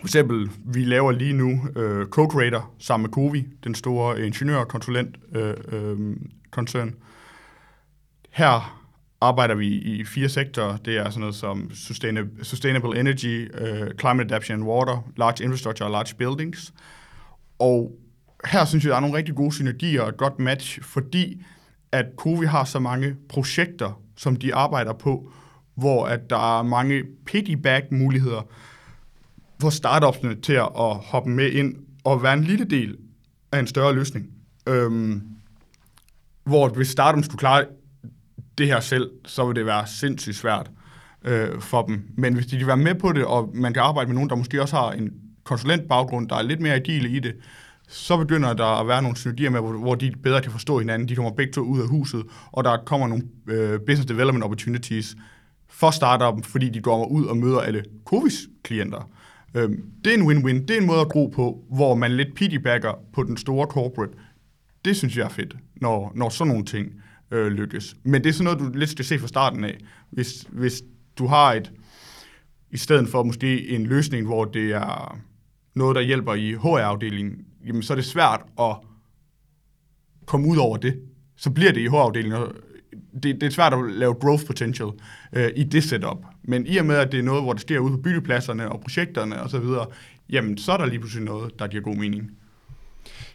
for 0.00 0.06
eksempel, 0.06 0.50
vi 0.64 0.84
laver 0.84 1.12
lige 1.12 1.32
nu 1.32 1.68
øh, 1.76 2.06
CodeRater 2.06 2.74
sammen 2.78 3.02
med 3.02 3.10
Covi, 3.10 3.46
den 3.64 3.74
store 3.74 4.26
ingeniørkonsulent 4.26 5.16
øh, 5.34 5.54
øh. 5.72 6.92
Her 8.30 8.84
arbejder 9.20 9.54
vi 9.54 9.68
i 9.68 10.04
fire 10.04 10.28
sektorer. 10.28 10.76
Det 10.76 10.96
er 10.96 11.10
sådan 11.10 11.20
noget 11.20 11.34
som 11.34 11.70
sustainable, 11.74 12.44
sustainable 12.44 13.00
energy, 13.00 13.50
øh, 13.60 13.90
climate 14.00 14.24
adaptation 14.24 14.60
and 14.60 14.68
water, 14.68 15.08
large 15.16 15.44
infrastructure 15.44 15.86
og 15.86 15.92
large 15.92 16.14
buildings. 16.18 16.72
Og 17.58 17.92
her 18.44 18.64
synes 18.64 18.84
jeg, 18.84 18.90
der 18.90 18.96
er 18.96 19.00
nogle 19.00 19.16
rigtig 19.16 19.34
gode 19.34 19.52
synergier 19.52 20.02
og 20.02 20.08
et 20.08 20.16
godt 20.16 20.38
match, 20.38 20.82
fordi 20.82 21.42
at 21.92 22.06
Covi 22.16 22.46
har 22.46 22.64
så 22.64 22.78
mange 22.78 23.16
projekter, 23.28 24.00
som 24.16 24.36
de 24.36 24.54
arbejder 24.54 24.92
på, 24.92 25.32
hvor 25.74 26.06
at 26.06 26.30
der 26.30 26.58
er 26.58 26.62
mange 26.62 27.02
piggyback-muligheder 27.26 28.48
for 29.64 29.70
startupsene 29.70 30.34
til 30.34 30.52
at 30.52 30.96
hoppe 31.10 31.30
med 31.30 31.50
ind 31.50 31.76
og 32.04 32.22
være 32.22 32.32
en 32.34 32.44
lille 32.44 32.64
del 32.64 32.96
af 33.52 33.58
en 33.58 33.66
større 33.66 33.94
løsning. 33.94 34.26
Øhm, 34.68 35.22
hvor 36.44 36.68
hvis 36.68 36.88
startups 36.88 37.26
skulle 37.26 37.38
klare 37.38 37.64
det 38.58 38.66
her 38.66 38.80
selv, 38.80 39.10
så 39.24 39.46
vil 39.46 39.56
det 39.56 39.66
være 39.66 39.86
sindssygt 39.86 40.36
svært 40.36 40.70
øh, 41.24 41.60
for 41.60 41.82
dem. 41.82 42.08
Men 42.16 42.34
hvis 42.34 42.46
de 42.46 42.58
kan 42.58 42.66
være 42.66 42.76
med 42.76 42.94
på 42.94 43.12
det, 43.12 43.24
og 43.24 43.50
man 43.54 43.72
kan 43.72 43.82
arbejde 43.82 44.08
med 44.08 44.14
nogen, 44.14 44.30
der 44.30 44.36
måske 44.36 44.62
også 44.62 44.76
har 44.76 44.92
en 44.92 45.10
konsulentbaggrund, 45.44 46.28
der 46.28 46.36
er 46.36 46.42
lidt 46.42 46.60
mere 46.60 46.74
agile 46.74 47.08
i 47.08 47.18
det, 47.18 47.34
så 47.88 48.16
begynder 48.16 48.52
der 48.52 48.80
at 48.80 48.88
være 48.88 49.02
nogle 49.02 49.16
synergier 49.16 49.50
med, 49.50 49.60
hvor 49.60 49.94
de 49.94 50.12
bedre 50.22 50.42
kan 50.42 50.52
forstå 50.52 50.78
hinanden. 50.78 51.08
De 51.08 51.14
kommer 51.14 51.32
begge 51.32 51.52
to 51.52 51.60
ud 51.60 51.80
af 51.80 51.88
huset, 51.88 52.24
og 52.52 52.64
der 52.64 52.76
kommer 52.86 53.06
nogle 53.06 53.24
øh, 53.46 53.80
business 53.86 54.06
development 54.06 54.44
opportunities 54.44 55.16
for 55.68 55.90
startup, 55.90 56.44
fordi 56.44 56.68
de 56.68 56.80
går 56.80 57.06
ud 57.06 57.24
og 57.26 57.36
møder 57.36 57.60
alle 57.60 57.84
Covis 58.04 58.48
klienter. 58.62 59.10
Øhm, 59.54 59.90
det 60.04 60.14
er 60.14 60.18
en 60.18 60.26
win-win. 60.26 60.66
Det 60.66 60.70
er 60.70 60.80
en 60.80 60.86
måde 60.86 61.00
at 61.00 61.08
gro 61.08 61.26
på, 61.26 61.64
hvor 61.70 61.94
man 61.94 62.16
lidt 62.16 62.34
piggybacker 62.34 62.92
på 63.12 63.22
den 63.22 63.36
store 63.36 63.66
corporate. 63.66 64.12
Det 64.84 64.96
synes 64.96 65.16
jeg 65.16 65.24
er 65.24 65.28
fedt, 65.28 65.56
når, 65.76 66.12
når 66.14 66.28
sådan 66.28 66.48
nogle 66.48 66.64
ting 66.64 66.92
øh, 67.30 67.46
lykkes. 67.46 67.96
Men 68.02 68.24
det 68.24 68.28
er 68.28 68.32
sådan 68.32 68.44
noget, 68.44 68.74
du 68.74 68.78
lidt 68.78 68.90
skal 68.90 69.04
se 69.04 69.18
fra 69.18 69.28
starten 69.28 69.64
af. 69.64 69.78
Hvis, 70.10 70.46
hvis 70.48 70.82
du 71.18 71.26
har 71.26 71.52
et, 71.52 71.72
i 72.70 72.76
stedet 72.76 73.08
for 73.08 73.22
måske 73.22 73.68
en 73.68 73.86
løsning, 73.86 74.26
hvor 74.26 74.44
det 74.44 74.70
er 74.70 75.18
noget, 75.74 75.96
der 75.96 76.02
hjælper 76.02 76.34
i 76.34 76.52
HR-afdelingen, 76.52 77.44
jamen 77.66 77.82
så 77.82 77.92
er 77.92 77.94
det 77.94 78.04
svært 78.04 78.40
at 78.60 78.76
komme 80.26 80.48
ud 80.48 80.56
over 80.56 80.76
det. 80.76 81.00
Så 81.36 81.50
bliver 81.50 81.72
det 81.72 81.80
i 81.80 81.86
HR-afdelingen. 81.86 82.38
Det, 83.22 83.40
det 83.40 83.42
er 83.42 83.50
svært 83.50 83.74
at 83.74 83.90
lave 83.90 84.14
growth 84.14 84.46
potential 84.46 84.88
øh, 85.32 85.50
i 85.56 85.64
det 85.64 85.84
setup. 85.84 86.18
Men 86.42 86.66
i 86.66 86.76
og 86.76 86.86
med, 86.86 86.96
at 86.96 87.12
det 87.12 87.18
er 87.18 87.24
noget, 87.24 87.42
hvor 87.42 87.52
det 87.52 87.62
sker 87.62 87.78
ude 87.78 87.92
på 87.92 88.02
byggepladserne 88.02 88.68
og 88.72 88.80
projekterne 88.80 89.42
osv., 89.42 89.64
jamen 90.30 90.58
så 90.58 90.72
er 90.72 90.76
der 90.76 90.86
lige 90.86 90.98
pludselig 90.98 91.24
noget, 91.24 91.58
der 91.58 91.66
giver 91.66 91.82
god 91.82 91.96
mening. 91.96 92.30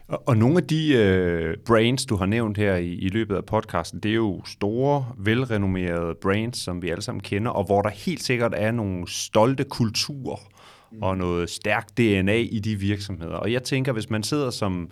Og, 0.07 0.27
og 0.27 0.37
nogle 0.37 0.57
af 0.57 0.63
de 0.63 0.93
øh, 0.93 1.57
brands, 1.65 2.05
du 2.05 2.15
har 2.15 2.25
nævnt 2.25 2.57
her 2.57 2.75
i, 2.75 2.93
i 2.93 3.09
løbet 3.09 3.35
af 3.35 3.45
podcasten, 3.45 3.99
det 3.99 4.11
er 4.11 4.15
jo 4.15 4.41
store, 4.45 5.05
velrenommerede 5.17 6.15
brands, 6.21 6.57
som 6.57 6.81
vi 6.81 6.89
alle 6.89 7.01
sammen 7.01 7.21
kender, 7.21 7.51
og 7.51 7.65
hvor 7.65 7.81
der 7.81 7.89
helt 7.89 8.23
sikkert 8.23 8.53
er 8.55 8.71
nogle 8.71 9.07
stolte 9.07 9.63
kulturer 9.63 10.49
mm. 10.91 10.97
og 11.01 11.17
noget 11.17 11.49
stærkt 11.49 11.97
DNA 11.97 12.37
i 12.37 12.59
de 12.59 12.75
virksomheder. 12.75 13.35
Og 13.35 13.51
jeg 13.51 13.63
tænker, 13.63 13.91
hvis 13.91 14.09
man 14.09 14.23
sidder 14.23 14.49
som, 14.49 14.89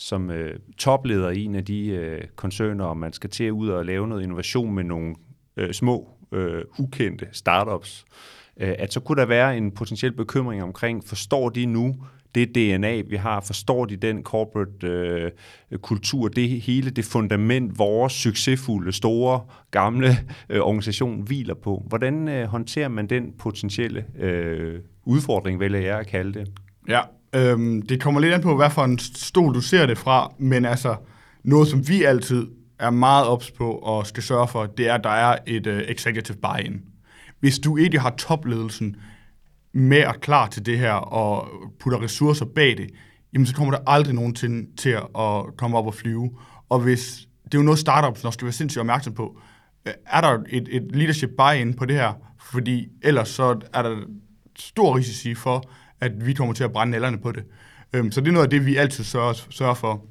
som 0.00 0.30
øh, 0.30 0.58
topleder 0.78 1.30
i 1.30 1.44
en 1.44 1.54
af 1.54 1.64
de 1.64 1.86
øh, 1.86 2.20
koncerner, 2.36 2.84
og 2.84 2.96
man 2.96 3.12
skal 3.12 3.30
til 3.30 3.52
ud 3.52 3.68
og 3.68 3.84
lave 3.84 4.08
noget 4.08 4.22
innovation 4.22 4.74
med 4.74 4.84
nogle 4.84 5.14
øh, 5.56 5.72
små, 5.72 6.08
øh, 6.32 6.64
ukendte 6.78 7.28
startups, 7.32 8.04
øh, 8.60 8.74
at 8.78 8.92
så 8.92 9.00
kunne 9.00 9.20
der 9.20 9.26
være 9.26 9.56
en 9.56 9.72
potentiel 9.72 10.12
bekymring 10.12 10.62
omkring, 10.62 11.04
forstår 11.04 11.48
de 11.48 11.66
nu 11.66 11.96
det 12.34 12.54
DNA, 12.54 13.00
vi 13.00 13.16
har, 13.16 13.40
forstår 13.40 13.84
de 13.84 13.96
den 13.96 14.22
corporate 14.22 14.86
øh, 14.86 15.78
kultur, 15.78 16.28
det 16.28 16.48
hele 16.48 16.90
det 16.90 17.04
fundament, 17.04 17.78
vores 17.78 18.12
succesfulde, 18.12 18.92
store, 18.92 19.40
gamle 19.70 20.08
øh, 20.48 20.60
organisation 20.60 21.20
hviler 21.20 21.54
på. 21.54 21.84
Hvordan 21.88 22.28
øh, 22.28 22.46
håndterer 22.46 22.88
man 22.88 23.06
den 23.06 23.32
potentielle 23.38 24.04
øh, 24.18 24.80
udfordring, 25.04 25.60
vælger 25.60 25.80
jeg 25.80 25.98
at 25.98 26.06
kalde 26.06 26.38
det? 26.38 26.48
Ja, 26.88 27.00
øhm, 27.34 27.82
det 27.82 28.02
kommer 28.02 28.20
lidt 28.20 28.34
an 28.34 28.42
på, 28.42 28.56
hvad 28.56 28.70
for 28.70 28.84
en 28.84 28.98
stol 28.98 29.54
du 29.54 29.60
ser 29.60 29.86
det 29.86 29.98
fra, 29.98 30.32
men 30.38 30.64
altså 30.64 30.96
noget, 31.44 31.68
som 31.68 31.88
vi 31.88 32.02
altid 32.02 32.46
er 32.78 32.90
meget 32.90 33.26
ops 33.26 33.50
på 33.50 33.72
og 33.72 34.06
skal 34.06 34.22
sørge 34.22 34.48
for, 34.48 34.66
det 34.66 34.88
er, 34.88 34.94
at 34.94 35.04
der 35.04 35.10
er 35.10 35.38
et 35.46 35.66
uh, 35.66 35.78
executive 35.78 36.36
buy-in. 36.42 36.80
Hvis 37.40 37.58
du 37.58 37.76
ikke 37.76 37.98
har 37.98 38.10
topledelsen 38.10 38.96
med 39.72 40.04
og 40.04 40.14
klar 40.20 40.46
til 40.46 40.66
det 40.66 40.78
her 40.78 40.92
og 40.92 41.48
putter 41.80 42.02
ressourcer 42.02 42.44
bag 42.44 42.76
det, 42.76 42.90
jamen 43.32 43.46
så 43.46 43.54
kommer 43.54 43.74
der 43.74 43.80
aldrig 43.86 44.14
nogen 44.14 44.34
til, 44.34 44.66
til 44.78 44.90
at 44.90 45.56
komme 45.58 45.78
op 45.78 45.86
og 45.86 45.94
flyve. 45.94 46.30
Og 46.68 46.80
hvis, 46.80 47.28
det 47.44 47.54
er 47.54 47.58
jo 47.58 47.64
noget 47.64 47.78
startups 47.78 48.24
også 48.24 48.36
skal 48.36 48.44
være 48.44 48.52
sindssygt 48.52 48.80
opmærksom 48.80 49.14
på, 49.14 49.38
øh, 49.86 49.92
er 50.06 50.20
der 50.20 50.38
et, 50.48 50.68
et 50.70 50.82
leadership 50.92 51.30
buy-in 51.38 51.74
på 51.74 51.84
det 51.84 51.96
her? 51.96 52.12
Fordi 52.50 52.88
ellers 53.02 53.28
så 53.28 53.60
er 53.74 53.82
der 53.82 53.96
stor 54.58 54.96
risici 54.96 55.34
for, 55.34 55.70
at 56.00 56.26
vi 56.26 56.32
kommer 56.32 56.54
til 56.54 56.64
at 56.64 56.72
brænde 56.72 56.90
nælderne 56.90 57.18
på 57.18 57.32
det. 57.32 57.44
Øhm, 57.92 58.12
så 58.12 58.20
det 58.20 58.28
er 58.28 58.32
noget 58.32 58.46
af 58.46 58.50
det, 58.50 58.66
vi 58.66 58.76
altid 58.76 59.04
sørger, 59.04 59.46
sørger 59.50 59.74
for, 59.74 60.04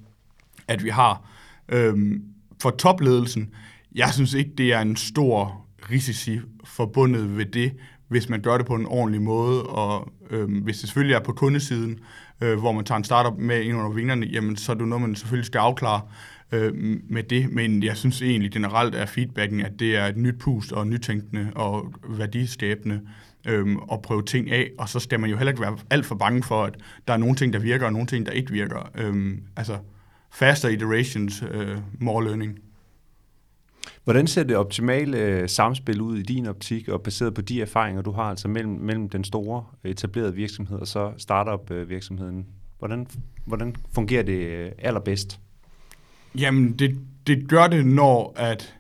at 0.68 0.84
vi 0.84 0.90
har. 0.90 1.30
Øhm, 1.70 2.24
for 2.62 2.70
topledelsen, 2.70 3.54
jeg 3.96 4.10
synes 4.14 4.34
ikke, 4.34 4.52
det 4.58 4.74
er 4.74 4.80
en 4.80 4.96
stor 4.96 5.66
risici 5.92 6.40
forbundet 6.64 7.38
ved 7.38 7.46
det, 7.46 7.74
hvis 8.08 8.30
man 8.30 8.42
gør 8.42 8.58
det 8.58 8.66
på 8.66 8.76
en 8.76 8.86
ordentlig 8.86 9.22
måde, 9.22 9.64
og 9.64 10.12
øh, 10.30 10.64
hvis 10.64 10.80
det 10.80 10.90
selvfølgelig 10.90 11.16
er 11.16 11.20
på 11.20 11.32
kundesiden, 11.32 12.00
øh, 12.42 12.60
hvor 12.60 12.72
man 12.72 12.86
tager 12.86 12.98
en 12.98 13.04
startup 13.04 13.38
med 13.38 13.62
ind 13.62 13.78
under 13.78 13.90
vingerne, 13.90 14.26
jamen 14.26 14.58
så 14.58 14.72
er 14.72 14.76
det 14.76 14.88
noget, 14.88 15.02
man 15.02 15.16
selvfølgelig 15.16 15.46
skal 15.46 15.60
afklare 15.60 16.02
øh, 16.52 16.74
med 17.10 17.24
det, 17.24 17.52
men 17.52 17.84
jeg 17.84 17.98
synes 17.98 18.22
egentlig 18.22 18.52
generelt 18.52 18.96
er 18.96 19.06
feedbacken, 19.06 19.62
at 19.62 19.80
det 19.80 19.96
er 19.96 20.06
et 20.06 20.18
nyt 20.18 20.40
pust 20.40 20.72
og 20.72 20.88
nytænkende 20.88 21.52
og 21.56 21.94
værdiskabende 22.10 23.02
øh, 23.48 23.76
at 23.92 24.02
prøve 24.02 24.24
ting 24.24 24.52
af, 24.52 24.72
og 24.78 24.90
så 24.90 25.00
skal 25.00 25.20
man 25.20 25.30
jo 25.30 25.38
heller 25.38 25.52
ikke 25.52 25.62
være 25.62 25.78
alt 25.90 26.06
for 26.06 26.16
bange 26.16 26.44
for, 26.44 26.64
at 26.64 26.76
der 27.08 27.14
er 27.14 27.18
nogle 27.18 27.36
ting, 27.36 27.54
der 27.54 27.60
virker, 27.60 27.86
og 27.86 27.94
nogle 27.94 28.08
ting, 28.08 28.26
der 28.26 28.32
ikke 28.32 28.52
virker. 28.52 28.92
Øh, 28.96 29.38
altså 29.56 29.78
faster 30.32 30.70
iterations, 30.70 31.44
øh, 31.52 31.78
more 32.00 32.24
learning. 32.24 32.60
Hvordan 34.04 34.28
ser 34.28 34.44
det 34.44 34.58
optimale 34.58 35.18
øh, 35.18 35.50
samspil 35.50 36.02
ud 36.02 36.18
i 36.18 36.22
din 36.22 36.46
optik, 36.46 36.90
og 36.90 37.02
baseret 37.02 37.34
på 37.34 37.42
de 37.42 37.62
erfaringer, 37.62 38.02
du 38.02 38.12
har 38.12 38.24
altså 38.24 38.48
mellem, 38.48 38.74
mellem 38.74 39.10
den 39.10 39.24
store 39.24 39.64
etablerede 39.84 40.36
virksomhed 40.36 40.80
og 40.80 40.88
så 40.88 41.12
startup-virksomheden? 41.18 42.46
Hvordan, 42.80 43.08
hvordan 43.46 43.76
fungerer 43.94 44.24
det 44.24 44.46
øh, 44.46 44.72
allerbedst? 44.78 45.40
Jamen, 46.36 46.74
det, 46.74 47.00
det 47.28 47.48
gør 47.48 47.68
det, 47.68 47.86
når 47.86 48.34
at, 48.36 48.79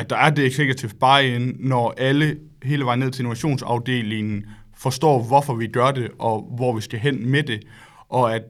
at 0.00 0.10
der 0.10 0.16
er 0.16 0.30
det 0.30 0.46
executive 0.46 0.90
buy-in, 1.00 1.56
når 1.58 1.94
alle 1.98 2.38
hele 2.62 2.84
vejen 2.84 3.00
ned 3.00 3.10
til 3.10 3.20
innovationsafdelingen 3.20 4.46
forstår, 4.76 5.22
hvorfor 5.22 5.54
vi 5.54 5.66
gør 5.66 5.90
det, 5.90 6.10
og 6.18 6.52
hvor 6.56 6.74
vi 6.74 6.80
skal 6.80 6.98
hen 6.98 7.30
med 7.30 7.42
det, 7.42 7.62
og 8.08 8.34
at 8.34 8.42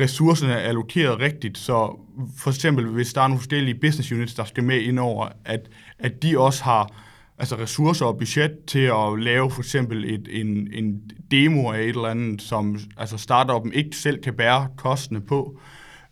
ressourcerne 0.00 0.52
er 0.52 0.68
allokeret 0.68 1.20
rigtigt, 1.20 1.58
så 1.58 1.98
for 2.38 2.50
eksempel 2.50 2.86
hvis 2.86 3.12
der 3.12 3.20
er 3.20 3.28
nogle 3.28 3.38
forskellige 3.38 3.74
business 3.74 4.12
units, 4.12 4.34
der 4.34 4.44
skal 4.44 4.64
med 4.64 4.80
indover, 4.80 5.28
at, 5.44 5.60
at 5.98 6.22
de 6.22 6.38
også 6.38 6.64
har 6.64 7.04
altså 7.38 7.56
ressourcer 7.58 8.06
og 8.06 8.18
budget 8.18 8.52
til 8.66 8.78
at 8.78 9.18
lave 9.18 9.50
for 9.50 9.60
eksempel 9.60 10.04
et, 10.14 10.28
en, 10.30 10.68
en 10.72 11.00
demo 11.30 11.70
af 11.70 11.80
et 11.80 11.88
eller 11.88 12.08
andet, 12.08 12.42
som 12.42 12.78
altså 12.96 13.18
startupen 13.18 13.72
ikke 13.72 13.96
selv 13.96 14.22
kan 14.22 14.34
bære 14.34 14.68
kostene 14.76 15.20
på. 15.20 15.60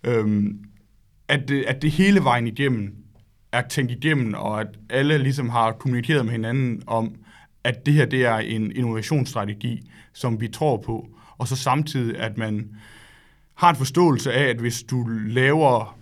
Øhm, 0.05 0.59
at, 1.29 1.49
det, 1.49 1.65
at 1.65 1.83
det 1.83 1.91
hele 1.91 2.25
vejen 2.25 2.47
igennem 2.47 2.95
er 3.53 3.63
tænkt 3.63 3.93
igennem, 3.93 4.35
og 4.35 4.61
at 4.61 4.67
alle 4.91 5.19
ligesom 5.19 5.49
har 5.49 5.73
kommunikeret 5.73 6.25
med 6.25 6.33
hinanden 6.33 6.83
om, 6.87 7.15
at 7.65 7.87
det 7.87 7.95
her 7.95 8.07
det 8.07 8.25
er 8.25 8.37
en 8.37 8.73
innovationsstrategi, 8.73 9.91
som 10.13 10.41
vi 10.41 10.49
tror 10.49 10.77
på, 10.77 11.09
og 11.39 11.49
så 11.49 11.57
samtidig, 11.57 12.19
at 12.19 12.39
man 12.39 12.77
har 13.55 13.71
en 13.71 13.77
forståelse 13.77 14.33
af, 14.33 14.45
at 14.45 14.57
hvis 14.57 14.83
du 14.83 15.07
laver, 15.27 15.99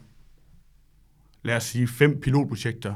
lad 1.42 1.56
os 1.56 1.64
sige, 1.64 1.88
fem 1.88 2.20
pilotprojekter, 2.20 2.94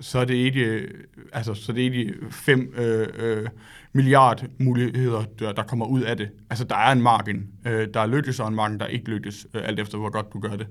så 0.00 0.18
er 0.18 0.24
det 0.24 0.34
ikke, 0.34 0.88
altså, 1.32 1.54
så 1.54 1.72
er 1.72 1.74
det 1.74 1.82
ikke 1.82 2.14
fem 2.30 2.74
øh, 2.76 3.08
øh, 3.14 3.48
milliard 3.92 4.44
muligheder, 4.58 5.24
der, 5.38 5.52
der 5.52 5.62
kommer 5.62 5.86
ud 5.86 6.02
af 6.02 6.16
det. 6.16 6.30
Altså, 6.50 6.64
der 6.64 6.76
er 6.76 6.92
en 6.92 7.02
margin, 7.02 7.48
øh, 7.66 7.88
der 7.94 8.00
er 8.00 8.06
lykkes, 8.06 8.40
og 8.40 8.48
en 8.48 8.54
margin, 8.54 8.80
der 8.80 8.86
ikke 8.86 9.10
lykkes, 9.10 9.46
øh, 9.54 9.62
alt 9.64 9.80
efter 9.80 9.98
hvor 9.98 10.10
godt 10.10 10.32
du 10.32 10.40
gør 10.40 10.56
det. 10.56 10.66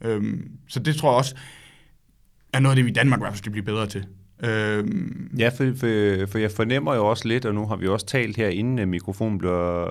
Øhm, 0.00 0.50
så 0.68 0.80
det 0.80 0.96
tror 0.96 1.10
jeg 1.10 1.16
også 1.16 1.36
er 2.52 2.60
noget 2.60 2.72
af 2.72 2.76
det, 2.76 2.84
vi 2.84 2.90
i 2.90 2.94
Danmark 2.94 3.20
i 3.20 3.22
hvert 3.22 3.32
fald 3.32 3.38
skal 3.38 3.52
blive 3.52 3.64
bedre 3.64 3.86
til. 3.86 4.06
Øhm. 4.44 5.30
Ja, 5.38 5.48
for, 5.48 5.72
for, 5.76 6.26
for 6.26 6.38
jeg 6.38 6.50
fornemmer 6.50 6.94
jo 6.94 7.06
også 7.06 7.28
lidt, 7.28 7.44
og 7.44 7.54
nu 7.54 7.66
har 7.66 7.76
vi 7.76 7.86
også 7.86 8.06
talt 8.06 8.36
her, 8.36 8.48
inden 8.48 8.88
mikrofonen 8.88 9.38
blev, 9.38 9.86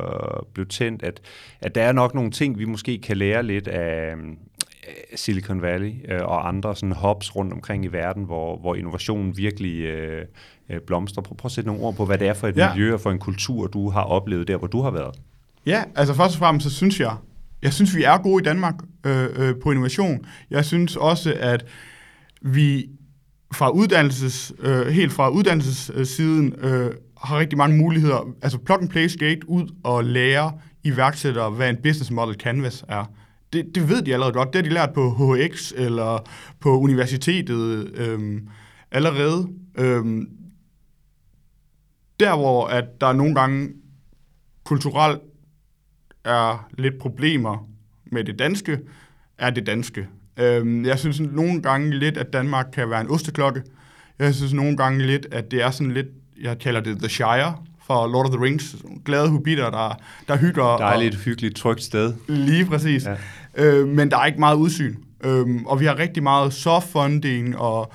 blev 0.53 0.65
tændt, 0.65 1.03
at, 1.03 1.21
at 1.61 1.75
der 1.75 1.83
er 1.83 1.91
nok 1.91 2.13
nogle 2.13 2.31
ting, 2.31 2.59
vi 2.59 2.65
måske 2.65 2.97
kan 2.97 3.17
lære 3.17 3.43
lidt 3.43 3.67
af, 3.67 4.15
Silicon 5.15 5.61
Valley 5.61 5.93
øh, 6.11 6.21
og 6.21 6.47
andre 6.47 6.75
sådan 6.75 6.95
hubs 6.95 7.35
rundt 7.35 7.53
omkring 7.53 7.85
i 7.85 7.87
verden, 7.87 8.23
hvor, 8.23 8.57
hvor 8.57 8.75
innovationen 8.75 9.37
virkelig 9.37 9.79
øh, 9.79 10.25
øh, 10.69 10.81
blomstrer. 10.87 11.21
Prøv, 11.21 11.37
prøv 11.37 11.47
at 11.47 11.51
sætte 11.51 11.67
nogle 11.67 11.83
ord 11.83 11.95
på, 11.95 12.05
hvad 12.05 12.17
det 12.17 12.27
er 12.27 12.33
for 12.33 12.47
et 12.47 12.57
ja. 12.57 12.73
miljø 12.73 12.93
og 12.93 13.01
for 13.01 13.11
en 13.11 13.19
kultur, 13.19 13.67
du 13.67 13.89
har 13.89 14.01
oplevet 14.01 14.47
der, 14.47 14.57
hvor 14.57 14.67
du 14.67 14.81
har 14.81 14.91
været. 14.91 15.15
Ja, 15.65 15.83
altså 15.95 16.13
først 16.13 16.35
og 16.35 16.39
fremmest, 16.39 16.63
så 16.63 16.75
synes 16.75 16.99
jeg, 16.99 17.15
jeg 17.61 17.73
synes, 17.73 17.95
vi 17.95 18.03
er 18.03 18.17
gode 18.17 18.41
i 18.41 18.45
Danmark 18.45 18.75
øh, 19.05 19.27
øh, 19.35 19.55
på 19.63 19.71
innovation. 19.71 20.25
Jeg 20.49 20.65
synes 20.65 20.95
også, 20.95 21.33
at 21.39 21.65
vi 22.41 22.89
fra 23.53 23.69
uddannelses, 23.69 24.53
øh, 24.59 24.87
helt 24.87 25.13
fra 25.13 25.29
uddannelsessiden 25.29 26.53
øh, 26.53 26.91
har 27.21 27.39
rigtig 27.39 27.57
mange 27.57 27.77
muligheder. 27.77 28.35
Altså 28.41 28.57
plug 28.57 28.81
and 28.81 28.89
play 28.89 29.07
skate 29.07 29.49
ud 29.49 29.75
og 29.83 30.03
lære 30.03 30.51
iværksættere, 30.83 31.49
hvad 31.49 31.69
en 31.69 31.77
business 31.83 32.11
model 32.11 32.35
canvas 32.35 32.85
er. 32.87 33.05
Det, 33.53 33.75
det 33.75 33.89
ved 33.89 34.01
de 34.01 34.13
allerede 34.13 34.33
godt. 34.33 34.53
Det 34.53 34.55
har 34.55 34.63
de 34.63 34.73
lært 34.73 34.93
på 34.93 35.35
HX 35.35 35.71
eller 35.75 36.29
på 36.59 36.79
universitetet 36.79 37.91
øh, 37.95 38.41
allerede. 38.91 39.47
Øh, 39.77 40.05
der 42.19 42.35
hvor 42.35 42.67
at 42.67 43.01
der 43.01 43.13
nogle 43.13 43.35
gange 43.35 43.69
kulturelt 44.63 45.21
er 46.23 46.67
lidt 46.77 46.99
problemer 46.99 47.69
med 48.05 48.23
det 48.23 48.39
danske, 48.39 48.79
er 49.37 49.49
det 49.49 49.67
danske. 49.67 50.07
Øhm, 50.37 50.85
jeg 50.85 50.99
synes 50.99 51.19
nogle 51.19 51.61
gange 51.61 51.99
lidt, 51.99 52.17
at 52.17 52.33
Danmark 52.33 52.65
kan 52.73 52.89
være 52.89 53.01
en 53.01 53.09
osteklokke. 53.09 53.61
Jeg 54.19 54.35
synes 54.35 54.53
nogle 54.53 54.77
gange 54.77 55.05
lidt, 55.05 55.27
at 55.31 55.51
det 55.51 55.63
er 55.63 55.71
sådan 55.71 55.91
lidt, 55.91 56.07
jeg 56.41 56.59
kalder 56.59 56.81
det 56.81 56.99
The 56.99 57.09
Shire 57.09 57.55
for 57.87 58.07
Lord 58.07 58.25
of 58.25 58.31
the 58.31 58.43
Rings. 58.43 58.75
Glade 59.05 59.29
hobitter, 59.29 59.69
der, 59.69 59.99
der 60.27 60.37
hygger. 60.37 60.77
Dejligt, 60.77 61.15
og, 61.15 61.21
hyggeligt, 61.21 61.55
trygt 61.55 61.83
sted. 61.83 62.13
Lige 62.27 62.65
præcis. 62.65 63.05
Ja. 63.05 63.15
Øh, 63.65 63.87
men 63.87 64.11
der 64.11 64.17
er 64.17 64.25
ikke 64.25 64.39
meget 64.39 64.55
udsyn. 64.55 64.95
Øhm, 65.23 65.65
og 65.65 65.79
vi 65.79 65.85
har 65.85 65.99
rigtig 65.99 66.23
meget 66.23 66.53
soft 66.53 66.87
funding 66.87 67.57
og 67.57 67.91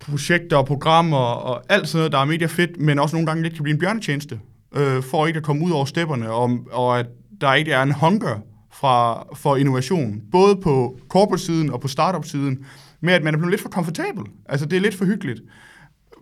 projekter 0.00 0.56
og 0.56 0.66
programmer 0.66 1.16
og 1.18 1.62
alt 1.68 1.88
sådan 1.88 1.98
noget, 1.98 2.12
der 2.12 2.18
er 2.18 2.24
mega 2.24 2.46
fedt, 2.46 2.80
men 2.80 2.98
også 2.98 3.16
nogle 3.16 3.26
gange 3.26 3.42
lidt 3.42 3.54
kan 3.54 3.62
blive 3.62 3.74
en 3.74 3.80
bjørnetjeneste, 3.80 4.40
øh, 4.76 5.02
for 5.02 5.26
ikke 5.26 5.36
at 5.36 5.42
komme 5.42 5.64
ud 5.64 5.70
over 5.70 5.84
stepperne, 5.84 6.30
og, 6.30 6.58
og 6.72 6.98
at 6.98 7.06
der 7.40 7.54
ikke 7.54 7.72
er 7.72 7.82
en 7.82 7.92
hunger 7.92 8.40
fra, 8.80 9.26
for 9.34 9.56
innovation, 9.56 10.22
både 10.32 10.56
på 10.56 10.98
corporate-siden 11.08 11.70
og 11.70 11.80
på 11.80 11.88
startup-siden, 11.88 12.66
med 13.00 13.14
at 13.14 13.22
man 13.22 13.34
er 13.34 13.38
blevet 13.38 13.50
lidt 13.50 13.62
for 13.62 13.68
komfortabel. 13.68 14.24
Altså, 14.48 14.66
det 14.66 14.76
er 14.76 14.80
lidt 14.80 14.94
for 14.94 15.04
hyggeligt. 15.04 15.40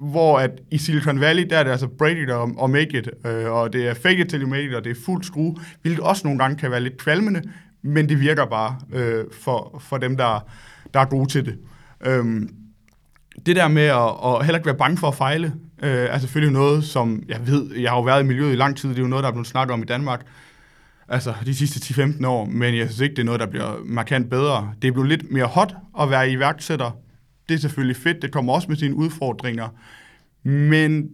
Hvor 0.01 0.39
at 0.39 0.51
i 0.71 0.79
Silicon 0.79 1.21
Valley, 1.21 1.47
der 1.51 1.59
er 1.59 1.63
det 1.65 1.71
altså 1.71 1.89
break 1.99 2.17
it 2.17 2.31
og, 2.31 2.51
og 2.57 2.71
make 2.71 2.99
it, 2.99 3.11
øh, 3.27 3.53
og 3.53 3.73
det 3.73 3.89
er 3.89 3.95
fake 3.95 4.19
it 4.19 4.29
till 4.29 4.43
you 4.43 4.49
make 4.49 4.65
it, 4.65 4.75
og 4.75 4.85
det 4.85 4.91
er 4.91 5.01
fuld 5.05 5.25
skrue, 5.25 5.57
hvilket 5.83 6.05
også 6.05 6.27
nogle 6.27 6.39
gange 6.39 6.57
kan 6.57 6.71
være 6.71 6.81
lidt 6.81 6.97
kvalmende, 6.99 7.43
men 7.83 8.09
det 8.09 8.21
virker 8.21 8.47
bare 8.47 8.77
øh, 8.93 9.25
for, 9.33 9.83
for 9.89 9.97
dem, 9.97 10.17
der, 10.17 10.49
der 10.95 11.01
er 11.01 11.05
gode 11.05 11.31
til 11.31 11.47
det. 11.47 11.59
Øhm, 12.07 12.51
det 13.47 13.57
der 13.57 13.69
med 13.69 13.83
at, 13.83 14.11
at 14.25 14.45
heller 14.45 14.59
ikke 14.59 14.67
være 14.67 14.79
bange 14.79 14.97
for 14.97 15.09
at 15.09 15.15
fejle, 15.15 15.53
øh, 15.83 15.91
er 15.91 16.19
selvfølgelig 16.19 16.53
noget, 16.53 16.85
som 16.85 17.23
jeg 17.29 17.47
ved, 17.47 17.75
jeg 17.77 17.91
har 17.91 17.97
jo 17.97 18.03
været 18.03 18.23
i 18.23 18.27
miljøet 18.27 18.53
i 18.53 18.57
lang 18.57 18.77
tid, 18.77 18.89
det 18.89 18.99
er 18.99 19.03
jo 19.03 19.09
noget, 19.09 19.23
der 19.23 19.29
er 19.29 19.33
blevet 19.33 19.47
snakket 19.47 19.75
om 19.75 19.83
i 19.83 19.87
Danmark, 19.87 20.27
altså 21.09 21.35
de 21.45 21.55
sidste 21.55 22.03
10-15 22.03 22.27
år, 22.27 22.45
men 22.45 22.77
jeg 22.77 22.87
synes 22.89 23.01
ikke, 23.01 23.15
det 23.15 23.23
er 23.23 23.27
noget, 23.27 23.41
der 23.41 23.47
bliver 23.47 23.85
markant 23.85 24.31
bedre. 24.31 24.75
Det 24.83 24.89
er 24.89 24.93
blevet 24.93 25.09
lidt 25.09 25.31
mere 25.31 25.47
hot 25.47 25.77
at 26.01 26.11
være 26.11 26.31
iværksætter. 26.31 26.91
Det 27.49 27.55
er 27.55 27.59
selvfølgelig 27.59 27.97
fedt, 27.97 28.23
det 28.23 28.33
kommer 28.33 28.53
også 28.53 28.69
med 28.69 28.77
sine 28.77 28.95
udfordringer, 28.95 29.69
men 30.43 31.11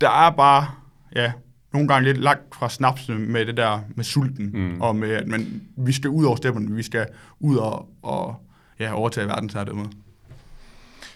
der 0.00 0.10
er 0.10 0.30
bare, 0.30 0.66
ja, 1.16 1.32
nogle 1.72 1.88
gange 1.88 2.04
lidt 2.04 2.18
langt 2.18 2.54
fra 2.54 2.68
snapsen 2.68 3.32
med 3.32 3.46
det 3.46 3.56
der 3.56 3.80
med 3.96 4.04
sulten, 4.04 4.50
mm. 4.54 4.80
og 4.80 4.96
med, 4.96 5.10
at 5.10 5.26
man, 5.26 5.62
vi 5.76 5.92
skal 5.92 6.10
ud 6.10 6.24
over 6.24 6.36
stepperne, 6.36 6.74
vi 6.74 6.82
skal 6.82 7.06
ud 7.40 7.56
og, 7.56 7.88
og 8.02 8.36
ja, 8.80 8.92
overtage 8.94 9.26
med. 9.26 9.84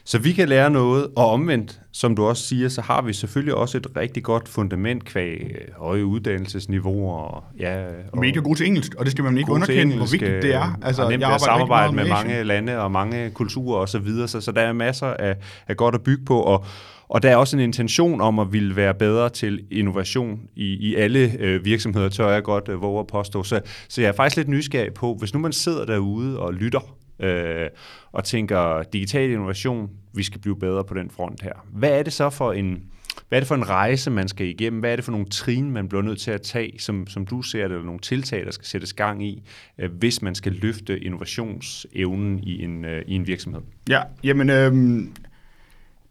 Så 0.04 0.18
vi 0.18 0.32
kan 0.32 0.48
lære 0.48 0.70
noget, 0.70 1.06
og 1.16 1.30
omvendt, 1.30 1.80
som 1.92 2.16
du 2.16 2.24
også 2.24 2.42
siger, 2.42 2.68
så 2.68 2.80
har 2.80 3.02
vi 3.02 3.12
selvfølgelig 3.12 3.54
også 3.54 3.78
et 3.78 3.86
rigtig 3.96 4.22
godt 4.22 4.48
fundament 4.48 5.04
kvæg 5.04 5.40
øh, 5.40 5.74
høje 5.78 6.04
uddannelsesniveauer. 6.04 7.14
Og, 7.14 7.44
ja, 7.58 7.86
og 8.12 8.18
Mega 8.18 8.40
god 8.40 8.56
til 8.56 8.66
engelsk, 8.66 8.94
og 8.94 9.04
det 9.04 9.12
skal 9.12 9.24
man 9.24 9.38
ikke 9.38 9.52
underkende, 9.52 9.82
engelsk, 9.82 9.98
hvor 9.98 10.06
vigtigt 10.06 10.42
det 10.42 10.54
er. 10.54 10.78
Altså, 10.82 11.08
nemt 11.08 11.20
jeg 11.20 11.34
at 11.34 11.40
samarbejde 11.40 11.92
med, 11.92 12.02
med 12.02 12.10
mange 12.10 12.42
lande 12.42 12.78
og 12.78 12.92
mange 12.92 13.30
kulturer 13.30 13.78
osv., 13.78 13.92
så, 13.92 13.98
videre, 13.98 14.28
så, 14.28 14.40
så 14.40 14.52
der 14.52 14.60
er 14.60 14.72
masser 14.72 15.06
af, 15.06 15.36
af 15.68 15.76
godt 15.76 15.94
at 15.94 16.02
bygge 16.02 16.24
på, 16.24 16.40
og, 16.40 16.64
og 17.08 17.22
der 17.22 17.30
er 17.30 17.36
også 17.36 17.56
en 17.56 17.62
intention 17.62 18.20
om 18.20 18.38
at 18.38 18.52
ville 18.52 18.76
være 18.76 18.94
bedre 18.94 19.28
til 19.28 19.64
innovation 19.70 20.40
i, 20.56 20.64
i 20.64 20.94
alle 20.94 21.32
øh, 21.38 21.64
virksomheder, 21.64 22.08
tør 22.08 22.30
jeg 22.30 22.42
godt 22.42 22.68
øh, 22.68 22.82
våge 22.82 23.00
at 23.00 23.06
påstå. 23.06 23.42
Så, 23.42 23.60
så 23.88 24.00
jeg 24.00 24.08
er 24.08 24.12
faktisk 24.12 24.36
lidt 24.36 24.48
nysgerrig 24.48 24.94
på, 24.94 25.16
hvis 25.18 25.34
nu 25.34 25.40
man 25.40 25.52
sidder 25.52 25.84
derude 25.84 26.38
og 26.38 26.54
lytter, 26.54 26.80
øh, 27.22 27.68
og 28.12 28.24
tænker 28.24 28.82
digital 28.82 29.30
innovation, 29.30 29.90
vi 30.14 30.22
skal 30.22 30.40
blive 30.40 30.58
bedre 30.58 30.84
på 30.84 30.94
den 30.94 31.10
front 31.10 31.42
her. 31.42 31.52
Hvad 31.72 31.90
er 31.90 32.02
det 32.02 32.12
så 32.12 32.30
for 32.30 32.52
en, 32.52 32.82
hvad 33.28 33.38
er 33.38 33.40
det 33.40 33.48
for 33.48 33.54
en 33.54 33.68
rejse, 33.68 34.10
man 34.10 34.28
skal 34.28 34.46
igennem? 34.46 34.80
Hvad 34.80 34.92
er 34.92 34.96
det 34.96 35.04
for 35.04 35.12
nogle 35.12 35.26
trin, 35.26 35.70
man 35.70 35.88
bliver 35.88 36.02
nødt 36.02 36.20
til 36.20 36.30
at 36.30 36.42
tage, 36.42 36.78
som, 36.78 37.06
som 37.06 37.26
du 37.26 37.42
ser 37.42 37.62
det, 37.62 37.70
eller 37.70 37.84
nogle 37.84 38.00
tiltag, 38.00 38.44
der 38.44 38.50
skal 38.50 38.66
sættes 38.66 38.92
gang 38.92 39.26
i, 39.26 39.42
øh, 39.78 39.90
hvis 39.92 40.22
man 40.22 40.34
skal 40.34 40.52
løfte 40.52 41.00
innovationsevnen 41.00 42.38
i 42.42 42.62
en, 42.64 42.84
øh, 42.84 43.02
i 43.06 43.14
en 43.14 43.26
virksomhed? 43.26 43.60
Ja, 43.88 44.02
jamen, 44.24 44.50
øh, 44.50 44.72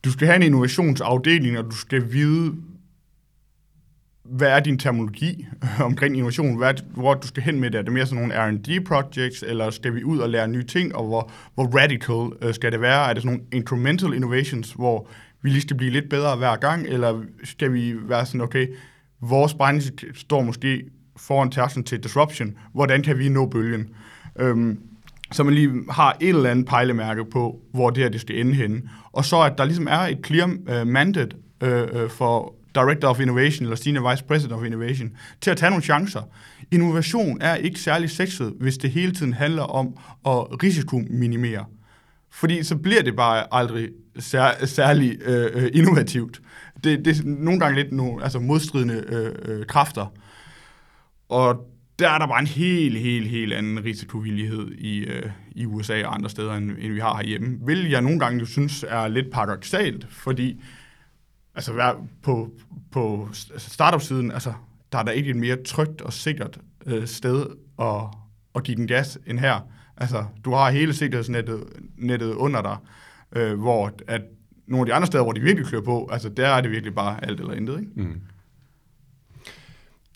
du 0.06 0.12
skal 0.12 0.28
have 0.28 0.36
en 0.36 0.44
innovationsafdeling, 0.44 1.58
og 1.58 1.66
du 1.66 1.76
skal 1.76 2.12
vide, 2.12 2.56
hvad 4.24 4.48
er 4.48 4.60
din 4.60 4.78
terminologi 4.78 5.48
omkring 5.90 6.16
innovation? 6.16 6.58
Hvad 6.58 6.70
er, 6.70 6.82
hvor 6.94 7.14
du 7.14 7.28
skal 7.28 7.44
hen 7.44 7.60
med 7.60 7.72
det? 7.72 7.78
Er 7.78 7.82
det 7.82 7.94
mere 7.94 8.06
sådan 8.06 8.22
nogle 8.22 8.36
R&D-projects, 8.36 9.44
eller 9.44 9.70
skal 9.70 9.96
vi 9.96 10.04
ud 10.04 10.20
og 10.20 10.30
lære 10.30 10.48
nye 10.48 10.64
ting, 10.64 10.96
og 10.96 11.06
hvor, 11.06 11.32
hvor 11.56 11.66
radical 11.66 12.48
øh, 12.48 12.54
skal 12.54 12.72
det 12.72 12.82
være? 12.82 13.10
Er 13.10 13.14
det 13.14 13.24
sådan 13.24 13.36
nogle 13.36 13.48
incremental 13.52 14.14
innovations, 14.14 14.72
hvor 14.72 15.08
vi 15.42 15.50
lige 15.50 15.62
skal 15.62 15.78
blive 15.78 15.92
lidt 15.92 16.10
bedre 16.10 16.36
hver 16.36 16.56
gang, 16.56 16.88
eller 16.88 17.22
skal 17.44 17.74
vi 17.74 17.96
være 18.10 18.26
sådan, 18.26 18.42
okay, 18.42 18.68
vores 19.22 19.54
branche 19.54 19.92
står 20.14 20.42
måske 20.42 20.84
foran 21.18 21.52
tærsen 21.52 21.84
til 21.84 22.04
disruption, 22.04 22.58
hvordan 22.74 23.04
kan 23.04 23.20
vi 23.20 23.30
nå 23.30 23.46
bølgen? 23.46 23.90
Øhm, 24.40 24.80
så 25.32 25.44
man 25.44 25.54
lige 25.54 25.72
har 25.90 26.18
et 26.20 26.30
eller 26.30 26.50
andet 26.50 26.66
pejlemærke 26.66 27.26
på, 27.26 27.60
hvor 27.74 27.90
det 27.90 28.04
her 28.04 28.10
det 28.10 28.22
skal 28.22 28.40
ende 28.40 28.54
henne. 28.54 28.82
Og 29.12 29.26
så 29.26 29.42
at 29.42 29.58
der 29.58 29.66
ligesom 29.66 29.88
er 29.88 30.00
et 30.00 30.20
clear 30.26 30.46
uh, 30.46 30.88
mandate 30.88 31.36
uh, 31.64 31.70
uh, 31.70 32.10
for 32.10 32.56
Director 32.76 33.08
of 33.08 33.20
Innovation 33.20 33.66
eller 33.66 33.76
Senior 33.76 34.12
Vice 34.12 34.24
President 34.24 34.54
of 34.54 34.66
Innovation 34.66 35.12
til 35.42 35.52
at 35.52 35.58
tage 35.58 35.70
nogle 35.70 35.84
chancer. 35.84 36.22
Innovation 36.72 37.42
er 37.42 37.56
ikke 37.56 37.80
særlig 37.80 38.10
sexet, 38.10 38.54
hvis 38.60 38.78
det 38.78 38.92
hele 38.92 39.12
tiden 39.12 39.34
handler 39.34 39.64
om 39.64 39.88
at 40.26 40.64
risikominimere. 40.64 41.66
Fordi 42.32 42.64
så 42.64 42.76
bliver 42.76 43.02
det 43.02 43.16
bare 43.16 43.46
aldrig 43.52 43.90
sær, 44.20 44.66
særlig 44.66 45.18
øh, 45.26 45.50
øh 45.54 45.70
innovativt. 45.74 46.42
Det, 46.84 47.06
det 47.06 47.20
er 47.20 47.24
nogle 47.26 47.60
gange 47.60 47.76
lidt 47.84 47.92
nogle 47.92 48.24
altså 48.24 48.40
modstridende 48.40 49.04
øh, 49.08 49.36
øh, 49.46 49.66
kræfter. 49.66 50.14
Og 51.30 51.68
der 52.00 52.10
er 52.10 52.18
der 52.18 52.28
bare 52.28 52.40
en 52.40 52.48
helt, 52.48 53.00
helt, 53.00 53.30
helt 53.30 53.54
anden 53.54 53.84
risikovillighed 53.84 54.72
i, 54.72 54.98
øh, 54.98 55.30
i 55.52 55.66
USA 55.66 56.06
og 56.06 56.16
andre 56.16 56.30
steder, 56.30 56.54
end, 56.54 56.72
end 56.80 56.94
vi 56.94 57.00
har 57.00 57.16
herhjemme. 57.16 57.58
Vil 57.66 57.90
jeg 57.90 58.02
nogle 58.02 58.20
gange 58.20 58.40
jo 58.40 58.46
synes 58.46 58.86
er 58.88 59.08
lidt 59.08 59.32
paradoxalt, 59.32 60.08
fordi 60.10 60.62
altså 61.56 61.96
på, 62.24 62.50
på 62.92 63.30
startup-siden, 63.58 64.32
altså, 64.32 64.54
der 64.92 64.98
er 64.98 65.04
der 65.04 65.12
ikke 65.12 65.30
et 65.30 65.36
mere 65.36 65.64
trygt 65.64 66.02
og 66.02 66.14
sikkert 66.14 66.60
øh, 66.86 67.08
sted 67.08 67.46
at, 67.80 68.02
at 68.56 68.64
give 68.64 68.78
den 68.78 68.88
gas 68.88 69.20
end 69.28 69.40
her. 69.40 69.60
Altså, 69.98 70.26
du 70.46 70.52
har 70.54 70.72
hele 70.72 70.94
sikkerhedsnettet 70.94 71.64
nettet 71.98 72.34
under 72.34 72.62
dig, 72.62 72.78
øh, 73.36 73.60
hvor 73.60 73.92
at 74.08 74.22
nogle 74.68 74.82
af 74.82 74.86
de 74.86 74.94
andre 74.94 75.08
steder, 75.08 75.24
hvor 75.24 75.32
de 75.32 75.42
virkelig 75.42 75.68
klør 75.68 75.82
på, 75.82 76.10
altså 76.12 76.30
der 76.30 76.48
er 76.48 76.62
det 76.62 76.72
virkelig 76.72 76.96
bare 76.96 77.26
alt 77.26 77.40
eller 77.40 77.54
intet, 77.54 77.80
ikke? 77.80 77.92
Mm. 77.96 78.22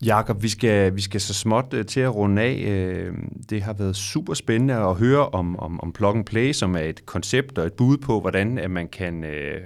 Jakob, 0.05 0.43
vi 0.43 0.49
skal, 0.49 0.95
vi 0.95 1.01
skal 1.01 1.21
så 1.21 1.33
småt 1.33 1.73
øh, 1.73 1.85
til 1.85 1.99
at 1.99 2.15
runde 2.15 2.41
af. 2.41 2.63
Øh, 2.67 3.13
det 3.49 3.61
har 3.61 3.73
været 3.73 3.95
super 3.95 4.33
spændende 4.33 4.73
at 4.73 4.95
høre 4.95 5.29
om, 5.29 5.59
om, 5.59 5.79
om 5.79 5.93
Plug 5.93 6.15
and 6.15 6.25
Play, 6.25 6.51
som 6.51 6.75
er 6.75 6.79
et 6.79 7.05
koncept 7.05 7.57
og 7.57 7.65
et 7.65 7.73
bud 7.73 7.97
på, 7.97 8.19
hvordan 8.19 8.57
at 8.57 8.71
man 8.71 8.87
kan 8.87 9.23
øh, 9.23 9.61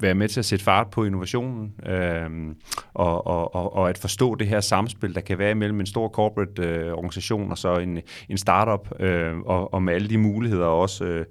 være 0.00 0.14
med 0.14 0.28
til 0.28 0.40
at 0.40 0.44
sætte 0.44 0.64
fart 0.64 0.90
på 0.90 1.04
innovationen 1.04 1.72
øh, 1.86 2.30
og, 2.94 3.26
og, 3.26 3.54
og, 3.54 3.76
og 3.76 3.90
at 3.90 3.98
forstå 3.98 4.34
det 4.34 4.46
her 4.46 4.60
samspil, 4.60 5.14
der 5.14 5.20
kan 5.20 5.38
være 5.38 5.50
imellem 5.50 5.80
en 5.80 5.86
stor 5.86 6.08
corporate 6.08 6.62
øh, 6.62 6.92
organisation 6.92 7.50
og 7.50 7.58
så 7.58 7.76
en, 7.78 7.98
en 8.28 8.38
startup, 8.38 9.00
øh, 9.00 9.38
og, 9.38 9.74
og 9.74 9.82
med 9.82 9.94
alle 9.94 10.08
de 10.08 10.18
muligheder 10.18 10.66
og 10.66 10.80
også, 10.80 11.04
øh, 11.04 11.26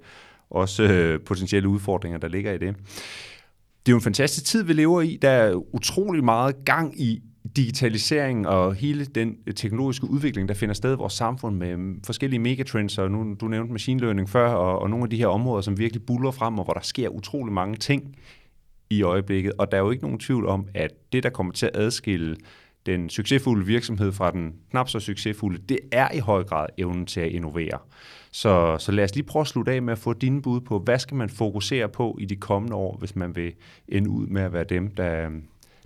også 0.50 0.82
øh, 0.82 1.20
potentielle 1.20 1.68
udfordringer, 1.68 2.18
der 2.18 2.28
ligger 2.28 2.52
i 2.52 2.58
det. 2.58 2.76
Det 3.86 3.92
er 3.92 3.94
jo 3.94 3.96
en 3.96 4.02
fantastisk 4.02 4.46
tid, 4.46 4.62
vi 4.62 4.72
lever 4.72 5.00
i. 5.00 5.18
Der 5.22 5.30
er 5.30 5.74
utrolig 5.74 6.24
meget 6.24 6.56
gang 6.64 7.00
i 7.00 7.22
digitalisering 7.56 8.48
og 8.48 8.74
hele 8.74 9.04
den 9.04 9.36
teknologiske 9.56 10.10
udvikling, 10.10 10.48
der 10.48 10.54
finder 10.54 10.74
sted 10.74 10.92
i 10.92 10.96
vores 10.96 11.12
samfund 11.12 11.56
med 11.56 11.94
forskellige 12.06 12.40
megatrends, 12.40 12.98
og 12.98 13.10
nu, 13.10 13.34
du 13.40 13.48
nævnte 13.48 13.72
machine 13.72 14.00
learning 14.00 14.28
før, 14.28 14.48
og, 14.48 14.78
og 14.78 14.90
nogle 14.90 15.04
af 15.04 15.10
de 15.10 15.16
her 15.16 15.26
områder, 15.26 15.62
som 15.62 15.78
virkelig 15.78 16.02
buller 16.02 16.30
frem, 16.30 16.58
og 16.58 16.64
hvor 16.64 16.74
der 16.74 16.80
sker 16.80 17.08
utrolig 17.08 17.52
mange 17.52 17.76
ting 17.76 18.14
i 18.90 19.02
øjeblikket, 19.02 19.52
og 19.58 19.72
der 19.72 19.78
er 19.78 19.82
jo 19.82 19.90
ikke 19.90 20.02
nogen 20.02 20.18
tvivl 20.18 20.46
om, 20.46 20.68
at 20.74 20.90
det, 21.12 21.22
der 21.22 21.30
kommer 21.30 21.52
til 21.52 21.66
at 21.66 21.76
adskille 21.76 22.36
den 22.86 23.10
succesfulde 23.10 23.66
virksomhed 23.66 24.12
fra 24.12 24.30
den 24.30 24.54
knap 24.70 24.88
så 24.88 25.00
succesfulde, 25.00 25.62
det 25.68 25.78
er 25.92 26.08
i 26.14 26.18
høj 26.18 26.44
grad 26.44 26.66
evnen 26.78 27.06
til 27.06 27.20
at 27.20 27.32
innovere. 27.32 27.78
Så, 28.30 28.76
så 28.78 28.92
lad 28.92 29.04
os 29.04 29.14
lige 29.14 29.24
prøve 29.26 29.40
at 29.40 29.46
slutte 29.46 29.72
af 29.72 29.82
med 29.82 29.92
at 29.92 29.98
få 29.98 30.12
dine 30.12 30.42
bud 30.42 30.60
på, 30.60 30.78
hvad 30.78 30.98
skal 30.98 31.16
man 31.16 31.30
fokusere 31.30 31.88
på 31.88 32.16
i 32.20 32.24
de 32.24 32.36
kommende 32.36 32.76
år, 32.76 32.96
hvis 32.98 33.16
man 33.16 33.36
vil 33.36 33.52
ende 33.88 34.10
ud 34.10 34.26
med 34.26 34.42
at 34.42 34.52
være 34.52 34.64
dem, 34.64 34.90
der, 34.90 35.30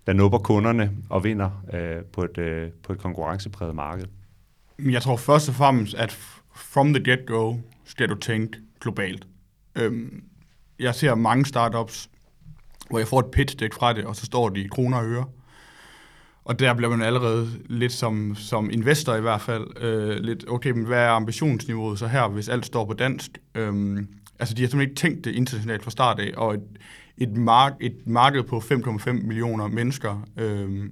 der 0.06 0.12
nupper 0.12 0.38
kunderne 0.38 0.90
og 1.10 1.24
vinder 1.24 1.64
øh, 1.74 2.04
på, 2.04 2.22
et, 2.24 2.38
øh, 2.38 2.70
på 2.82 2.92
et 2.92 2.98
konkurrencepræget 2.98 3.74
marked? 3.74 4.04
Jeg 4.78 5.02
tror 5.02 5.16
først 5.16 5.48
og 5.48 5.54
fremmest, 5.54 5.94
at 5.94 6.10
from 6.54 6.94
the 6.94 7.12
get-go 7.12 7.56
skal 7.84 8.08
du 8.08 8.14
tænke 8.14 8.58
globalt. 8.80 9.26
Øhm, 9.74 10.24
jeg 10.78 10.94
ser 10.94 11.14
mange 11.14 11.46
startups, 11.46 12.10
hvor 12.92 12.98
jeg 12.98 13.08
får 13.08 13.20
et 13.20 13.30
pitch 13.32 13.58
deck 13.58 13.74
fra 13.74 13.92
det, 13.92 14.04
og 14.04 14.16
så 14.16 14.26
står 14.26 14.48
de 14.48 14.60
i 14.60 14.68
kroner 14.68 14.98
og 14.98 15.06
øre. 15.06 15.24
Og 16.44 16.58
der 16.58 16.74
bliver 16.74 16.90
man 16.90 17.02
allerede 17.02 17.48
lidt 17.66 17.92
som, 17.92 18.34
som 18.34 18.70
investor 18.70 19.14
i 19.14 19.20
hvert 19.20 19.40
fald, 19.40 19.82
øh, 19.82 20.16
lidt, 20.16 20.44
okay, 20.48 20.70
men 20.70 20.84
hvad 20.84 20.98
er 20.98 21.10
ambitionsniveauet 21.10 21.98
så 21.98 22.06
her, 22.06 22.28
hvis 22.28 22.48
alt 22.48 22.66
står 22.66 22.84
på 22.84 22.92
dansk? 22.92 23.38
Øhm, 23.54 24.08
altså, 24.38 24.54
de 24.54 24.62
har 24.62 24.68
simpelthen 24.68 24.80
ikke 24.80 24.94
tænkt 24.94 25.24
det 25.24 25.34
internationalt 25.34 25.82
fra 25.82 25.90
start 25.90 26.18
af, 26.20 26.32
og 26.36 26.54
et, 26.54 26.62
et, 27.18 27.36
mark, 27.36 27.72
et 27.80 28.06
marked 28.06 28.42
på 28.42 28.58
5,5 28.58 29.12
millioner 29.12 29.66
mennesker 29.66 30.26
øh, 30.36 30.90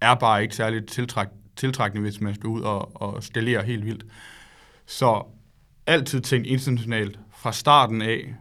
er 0.00 0.14
bare 0.14 0.42
ikke 0.42 0.56
særligt 0.56 0.86
tiltræk, 0.86 1.28
tiltrækkende, 1.56 2.02
hvis 2.02 2.20
man 2.20 2.34
skal 2.34 2.46
ud 2.46 2.62
og, 2.62 3.02
og 3.02 3.22
skalere 3.22 3.62
helt 3.62 3.84
vildt. 3.84 4.04
Så 4.86 5.26
altid 5.86 6.20
tænkt 6.20 6.46
internationalt 6.46 7.18
fra 7.36 7.52
starten 7.52 8.02
af, 8.02 8.34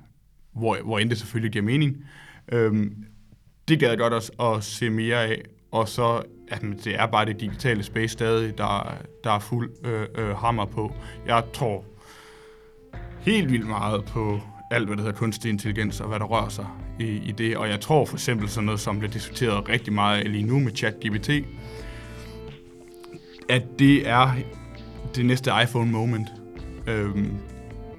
hvor, 0.54 0.78
hvor 0.84 1.00
end 1.00 1.10
det 1.10 1.18
selvfølgelig 1.18 1.52
giver 1.52 1.66
mening. 1.66 2.06
Øhm, 2.52 3.06
det 3.68 3.80
gad 3.80 3.90
jeg 3.90 3.98
godt 3.98 4.14
at, 4.14 4.32
at 4.40 4.64
se 4.64 4.90
mere 4.90 5.24
af. 5.24 5.42
Og 5.72 5.90
så, 5.90 6.22
at 6.48 6.62
det 6.84 6.96
er 6.96 7.06
bare 7.06 7.26
det 7.26 7.40
digitale 7.40 7.84
space 7.84 8.08
stadig, 8.08 8.58
der, 8.58 8.98
der 9.24 9.32
er 9.32 9.40
fuld 9.40 9.72
øh, 9.86 10.08
øh, 10.16 10.36
hammer 10.36 10.66
på. 10.66 10.96
Jeg 11.28 11.44
tror 11.54 11.86
helt 13.20 13.52
vildt 13.52 13.68
meget 13.68 14.06
på 14.06 14.40
alt, 14.72 14.88
hvad 14.88 14.98
der 14.98 15.04
hedder 15.04 15.18
kunstig 15.18 15.50
intelligens, 15.50 16.02
og 16.02 16.08
hvad 16.08 16.20
der 16.20 16.26
rører 16.26 16.50
sig 16.50 16.68
i, 17.00 17.06
i 17.06 17.32
det. 17.32 17.58
Og 17.58 17.70
jeg 17.70 17.82
tror 17.82 18.06
for 18.06 18.16
eksempel 18.16 18.50
sådan 18.50 18.66
noget, 18.66 18.80
som 18.80 19.00
bliver 19.00 19.12
diskuteret 19.12 19.70
rigtig 19.70 19.94
meget 19.94 20.30
lige 20.30 20.44
nu 20.44 20.60
med 20.60 20.72
ChatGPT, 20.76 21.30
at 23.50 23.64
det 23.80 24.10
er 24.10 24.32
det 25.16 25.26
næste 25.26 25.52
iPhone 25.64 25.92
moment. 25.92 26.28
Øhm, 26.88 27.38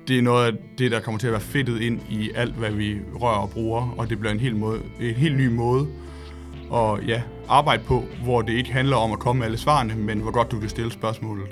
det 0.08 0.18
er 0.18 0.22
noget 0.22 0.46
af 0.46 0.52
det, 0.78 0.90
der 0.90 1.00
kommer 1.00 1.18
til 1.18 1.26
at 1.26 1.32
være 1.32 1.40
fedtet 1.40 1.80
ind 1.80 2.00
i 2.10 2.30
alt, 2.34 2.54
hvad 2.54 2.70
vi 2.70 2.96
rører 3.20 3.38
og 3.38 3.50
bruger, 3.50 3.94
og 3.98 4.10
det 4.10 4.18
bliver 4.18 4.32
en 4.32 4.40
helt, 4.40 4.56
måde, 4.56 4.80
en 5.00 5.14
helt 5.14 5.36
ny 5.36 5.46
måde 5.46 5.86
at 6.74 7.08
ja, 7.08 7.22
arbejde 7.48 7.82
på, 7.86 8.04
hvor 8.24 8.42
det 8.42 8.52
ikke 8.52 8.72
handler 8.72 8.96
om 8.96 9.12
at 9.12 9.18
komme 9.18 9.38
med 9.38 9.46
alle 9.46 9.58
svarene, 9.58 9.94
men 9.94 10.18
hvor 10.18 10.30
godt 10.30 10.50
du 10.50 10.60
kan 10.60 10.68
stille 10.68 10.92
spørgsmålet. 10.92 11.46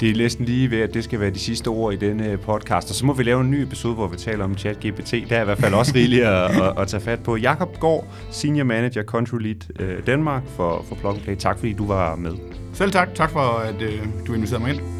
Det 0.00 0.10
er 0.10 0.16
næsten 0.16 0.44
lige 0.44 0.70
ved, 0.70 0.80
at 0.80 0.94
det 0.94 1.04
skal 1.04 1.20
være 1.20 1.30
de 1.30 1.38
sidste 1.38 1.68
ord 1.68 1.94
i 1.94 1.96
denne 1.96 2.36
podcast, 2.36 2.90
og 2.90 2.94
så 2.94 3.06
må 3.06 3.12
vi 3.12 3.22
lave 3.22 3.40
en 3.40 3.50
ny 3.50 3.62
episode, 3.62 3.94
hvor 3.94 4.06
vi 4.06 4.16
taler 4.16 4.44
om 4.44 4.58
ChatGPT. 4.58 5.14
Der 5.28 5.36
er 5.36 5.42
i 5.42 5.44
hvert 5.44 5.58
fald 5.58 5.74
også 5.74 5.92
rigeligt 5.94 6.24
at, 6.24 6.60
at, 6.60 6.78
at 6.78 6.88
tage 6.88 7.00
fat 7.00 7.22
på. 7.22 7.36
Jakob 7.36 7.78
Gård, 7.78 8.06
Senior 8.30 8.64
Manager 8.64 9.02
Country 9.02 9.38
Lead 9.40 9.80
uh, 9.80 10.06
Danmark 10.06 10.42
for, 10.56 10.84
for 10.88 10.94
Plug 10.94 11.16
Play. 11.24 11.36
Tak 11.36 11.58
fordi 11.58 11.72
du 11.72 11.86
var 11.86 12.16
med. 12.16 12.32
Selv 12.72 12.92
tak. 12.92 13.14
Tak 13.14 13.30
for, 13.30 13.40
at 13.40 13.74
uh, 13.74 14.26
du 14.26 14.34
inviterede 14.34 14.62
mig 14.64 14.74
ind. 14.74 14.91